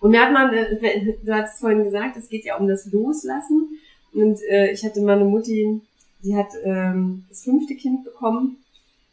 [0.00, 2.90] Und mir hat man, äh, du hast es vorhin gesagt, es geht ja um das
[2.90, 3.78] Loslassen.
[4.12, 5.80] Und äh, ich hatte meine Mutti,
[6.22, 8.58] die hat ähm, das fünfte Kind bekommen.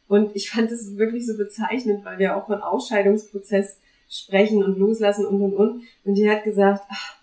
[0.08, 3.80] Und ich fand das wirklich so bezeichnend, weil wir auch von Ausscheidungsprozess
[4.10, 5.84] sprechen und loslassen und und und.
[6.04, 7.18] Und die hat gesagt, ach,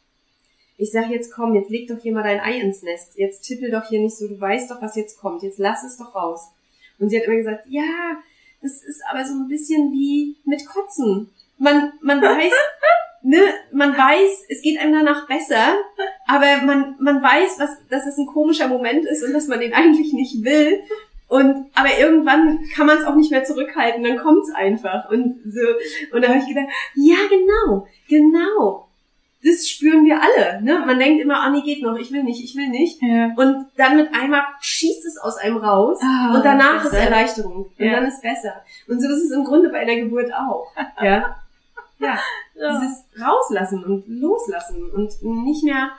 [0.82, 3.16] ich sag jetzt komm, jetzt leg doch hier mal dein Ei ins Nest.
[3.16, 5.44] Jetzt tippel doch hier nicht so, du weißt doch, was jetzt kommt.
[5.44, 6.48] Jetzt lass es doch raus.
[6.98, 8.16] Und sie hat immer gesagt, ja,
[8.60, 11.30] das ist aber so ein bisschen wie mit Kotzen.
[11.56, 12.52] Man, man weiß,
[13.22, 13.38] ne,
[13.70, 15.76] man weiß, es geht einem danach besser,
[16.26, 19.74] aber man, man weiß, was, dass es ein komischer Moment ist und dass man den
[19.74, 20.82] eigentlich nicht will.
[21.28, 25.08] Und, aber irgendwann kann man es auch nicht mehr zurückhalten, dann kommt es einfach.
[25.10, 25.60] Und so,
[26.12, 28.88] und da habe ich gedacht, ja, genau, genau.
[29.44, 30.84] Das spüren wir alle, ne?
[30.86, 33.02] Man denkt immer, ah, nee, geht noch, ich will nicht, ich will nicht.
[33.02, 33.30] Ja.
[33.36, 37.02] Und dann mit einmal schießt es aus einem raus Ah, und danach ist besser.
[37.04, 37.56] Erleichterung.
[37.76, 37.92] Und Ja.
[37.92, 38.54] dann ist besser.
[38.86, 40.68] Und so ist es im Grunde bei einer Geburt auch.
[41.02, 41.36] Ja.
[41.98, 42.18] Ja.
[42.54, 42.80] Ja.
[42.80, 45.90] Dieses Rauslassen und Loslassen und nicht mehr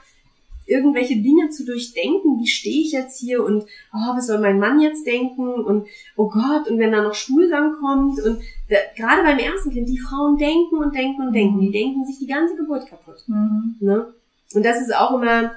[0.66, 4.80] irgendwelche Dinge zu durchdenken, wie stehe ich jetzt hier und oh, was soll mein Mann
[4.80, 9.40] jetzt denken und oh Gott, und wenn da noch Stuhlgang kommt und da, gerade beim
[9.40, 12.88] ersten Kind, die Frauen denken und denken und denken, die denken sich die ganze Geburt
[12.88, 13.24] kaputt.
[13.28, 13.76] Mhm.
[13.80, 14.14] Ne?
[14.54, 15.52] Und das ist auch immer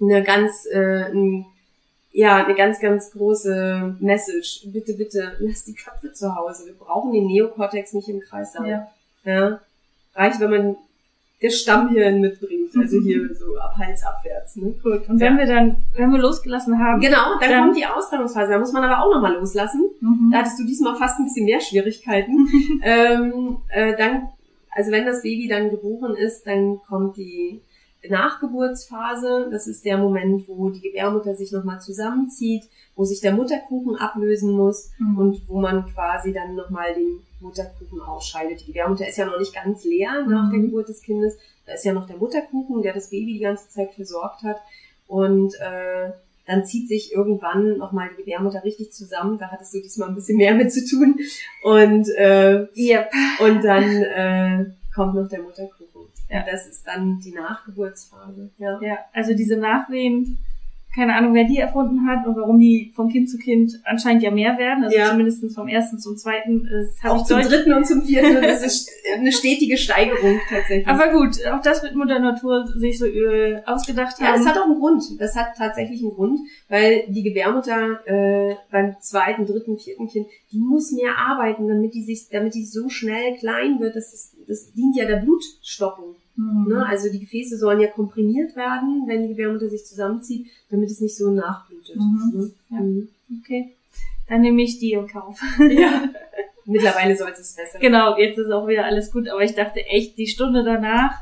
[0.00, 1.46] eine ganz, äh, ein,
[2.12, 4.62] ja, eine ganz, ganz große Message.
[4.66, 6.66] Bitte, bitte, lass die Köpfe zu Hause.
[6.66, 8.66] Wir brauchen den Neokortex nicht im Kreis haben.
[8.66, 8.90] Ja.
[9.24, 9.60] ja.
[10.14, 10.76] Reicht, wenn man
[11.40, 14.56] das Stammhirn mitbringt, also hier so ab Hals abwärts.
[14.56, 14.74] Ne?
[14.82, 15.08] Gut.
[15.08, 15.38] Und wenn Ja.
[15.38, 18.52] wir dann, wenn wir losgelassen haben, Genau, dann, Dann- kommt die Ausbildungsphase.
[18.52, 19.88] Da muss man aber auch nochmal loslassen.
[20.00, 20.30] mhm.
[20.32, 22.48] Da hattest du diesmal fast ein bisschen mehr Schwierigkeiten.
[22.82, 24.28] ähm, äh, dann,
[24.70, 27.60] also wenn das Baby dann geboren ist, dann kommt die
[28.08, 29.48] Nachgeburtsphase.
[29.50, 32.64] Das ist der Moment, wo die Gebärmutter sich nochmal zusammenzieht,
[32.96, 35.18] wo sich der Mutterkuchen ablösen muss Mhm.
[35.18, 38.60] und wo man quasi dann nochmal den Mutterkuchen ausscheidet.
[38.60, 40.50] Die Gebärmutter ist ja noch nicht ganz leer nach Mhm.
[40.52, 41.36] der Geburt des Kindes.
[41.68, 44.56] Da ist ja noch der Mutterkuchen, der das Baby die ganze Zeit versorgt hat.
[45.06, 46.10] Und äh,
[46.46, 49.36] dann zieht sich irgendwann nochmal die Gebärmutter richtig zusammen.
[49.36, 51.18] Da hattest du diesmal ein bisschen mehr mit zu tun.
[51.62, 53.10] Und, äh, Yep.
[53.40, 54.64] und dann äh,
[54.94, 56.08] kommt noch der Mutterkuchen.
[56.30, 56.40] Ja.
[56.40, 58.50] Und das ist dann die Nachgeburtsphase.
[58.56, 58.80] Ja.
[58.80, 60.38] Ja, also diese Nachwehen
[60.98, 64.32] keine Ahnung, wer die erfunden hat und warum die von Kind zu Kind anscheinend ja
[64.32, 64.82] mehr werden.
[64.82, 65.10] Also Ja.
[65.10, 66.68] zumindest vom ersten zum zweiten.
[67.02, 67.52] Habe Auch zum deutlich.
[67.54, 68.36] dritten und zum vierten.
[68.42, 70.86] Das ist eine stetige Steigerung tatsächlich.
[70.88, 74.38] Aber gut, auch das wird Mutter Natur sich so äh, ausgedacht Ja, haben.
[74.38, 75.04] das hat auch einen Grund.
[75.20, 80.58] Das hat tatsächlich einen Grund, weil die Gebärmutter äh, beim zweiten, dritten, vierten Kind, die
[80.58, 83.94] muss mehr arbeiten, damit die sich, damit die so schnell klein wird.
[83.96, 86.16] Das, ist, das dient ja der Blutstoppung.
[86.38, 86.66] Hm.
[86.68, 86.86] Ne?
[86.86, 91.16] Also die Gefäße sollen ja komprimiert werden, wenn die Gebärmutter sich zusammenzieht, damit es nicht
[91.16, 91.96] so nachblutet.
[91.96, 92.30] Mhm.
[92.34, 92.50] Ne?
[92.70, 92.80] Ja.
[92.80, 93.08] Mhm.
[93.42, 93.72] Okay.
[94.28, 95.40] Dann nehme ich die in Kauf.
[95.58, 96.04] ja.
[96.70, 100.18] Mittlerweile sollte es besser genau, jetzt ist auch wieder alles gut, aber ich dachte echt,
[100.18, 101.12] die Stunde danach,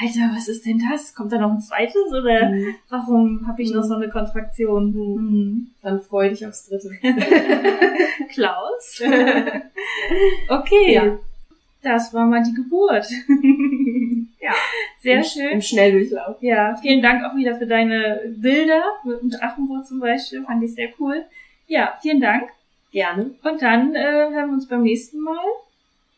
[0.00, 1.14] Alter, was ist denn das?
[1.14, 2.48] Kommt da noch ein zweites oder.
[2.48, 2.74] Mhm.
[2.88, 3.88] warum habe ich noch Mhm.
[3.88, 4.94] so eine Kontraktion?
[4.94, 5.66] Mhm.
[5.82, 6.88] Dann freu dich aufs dritte.
[8.32, 9.02] Klaus.
[10.48, 11.18] okay, Ja.
[11.82, 13.06] das war mal die Geburt.
[14.52, 14.58] Ja.
[14.98, 15.48] Sehr Im, schön.
[15.50, 16.36] Im Schnelldurchlauf.
[16.40, 20.44] Ja, vielen Dank auch wieder für deine Bilder mit dem Drachenboot zum Beispiel.
[20.44, 21.24] Fand ich sehr cool.
[21.66, 22.50] Ja, vielen Dank.
[22.92, 23.34] Gerne.
[23.42, 25.44] Und dann äh, hören wir uns beim nächsten Mal.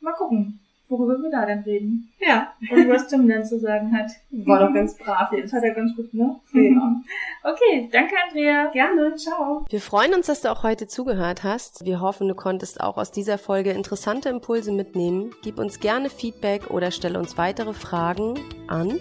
[0.01, 0.61] Mal gucken,
[0.99, 2.12] worüber wir da denn reden.
[2.20, 2.53] Ja.
[2.70, 4.11] Und was Tim dann zu sagen hat.
[4.30, 5.53] War doch ganz brav jetzt.
[5.53, 6.36] hat er ganz gut, ne?
[6.53, 7.01] Ja.
[7.42, 8.70] Okay, danke Andrea.
[8.72, 9.14] Gerne.
[9.16, 9.64] Ciao.
[9.68, 11.84] Wir freuen uns, dass du auch heute zugehört hast.
[11.84, 15.34] Wir hoffen, du konntest auch aus dieser Folge interessante Impulse mitnehmen.
[15.42, 18.38] Gib uns gerne Feedback oder stelle uns weitere Fragen
[18.68, 19.01] an.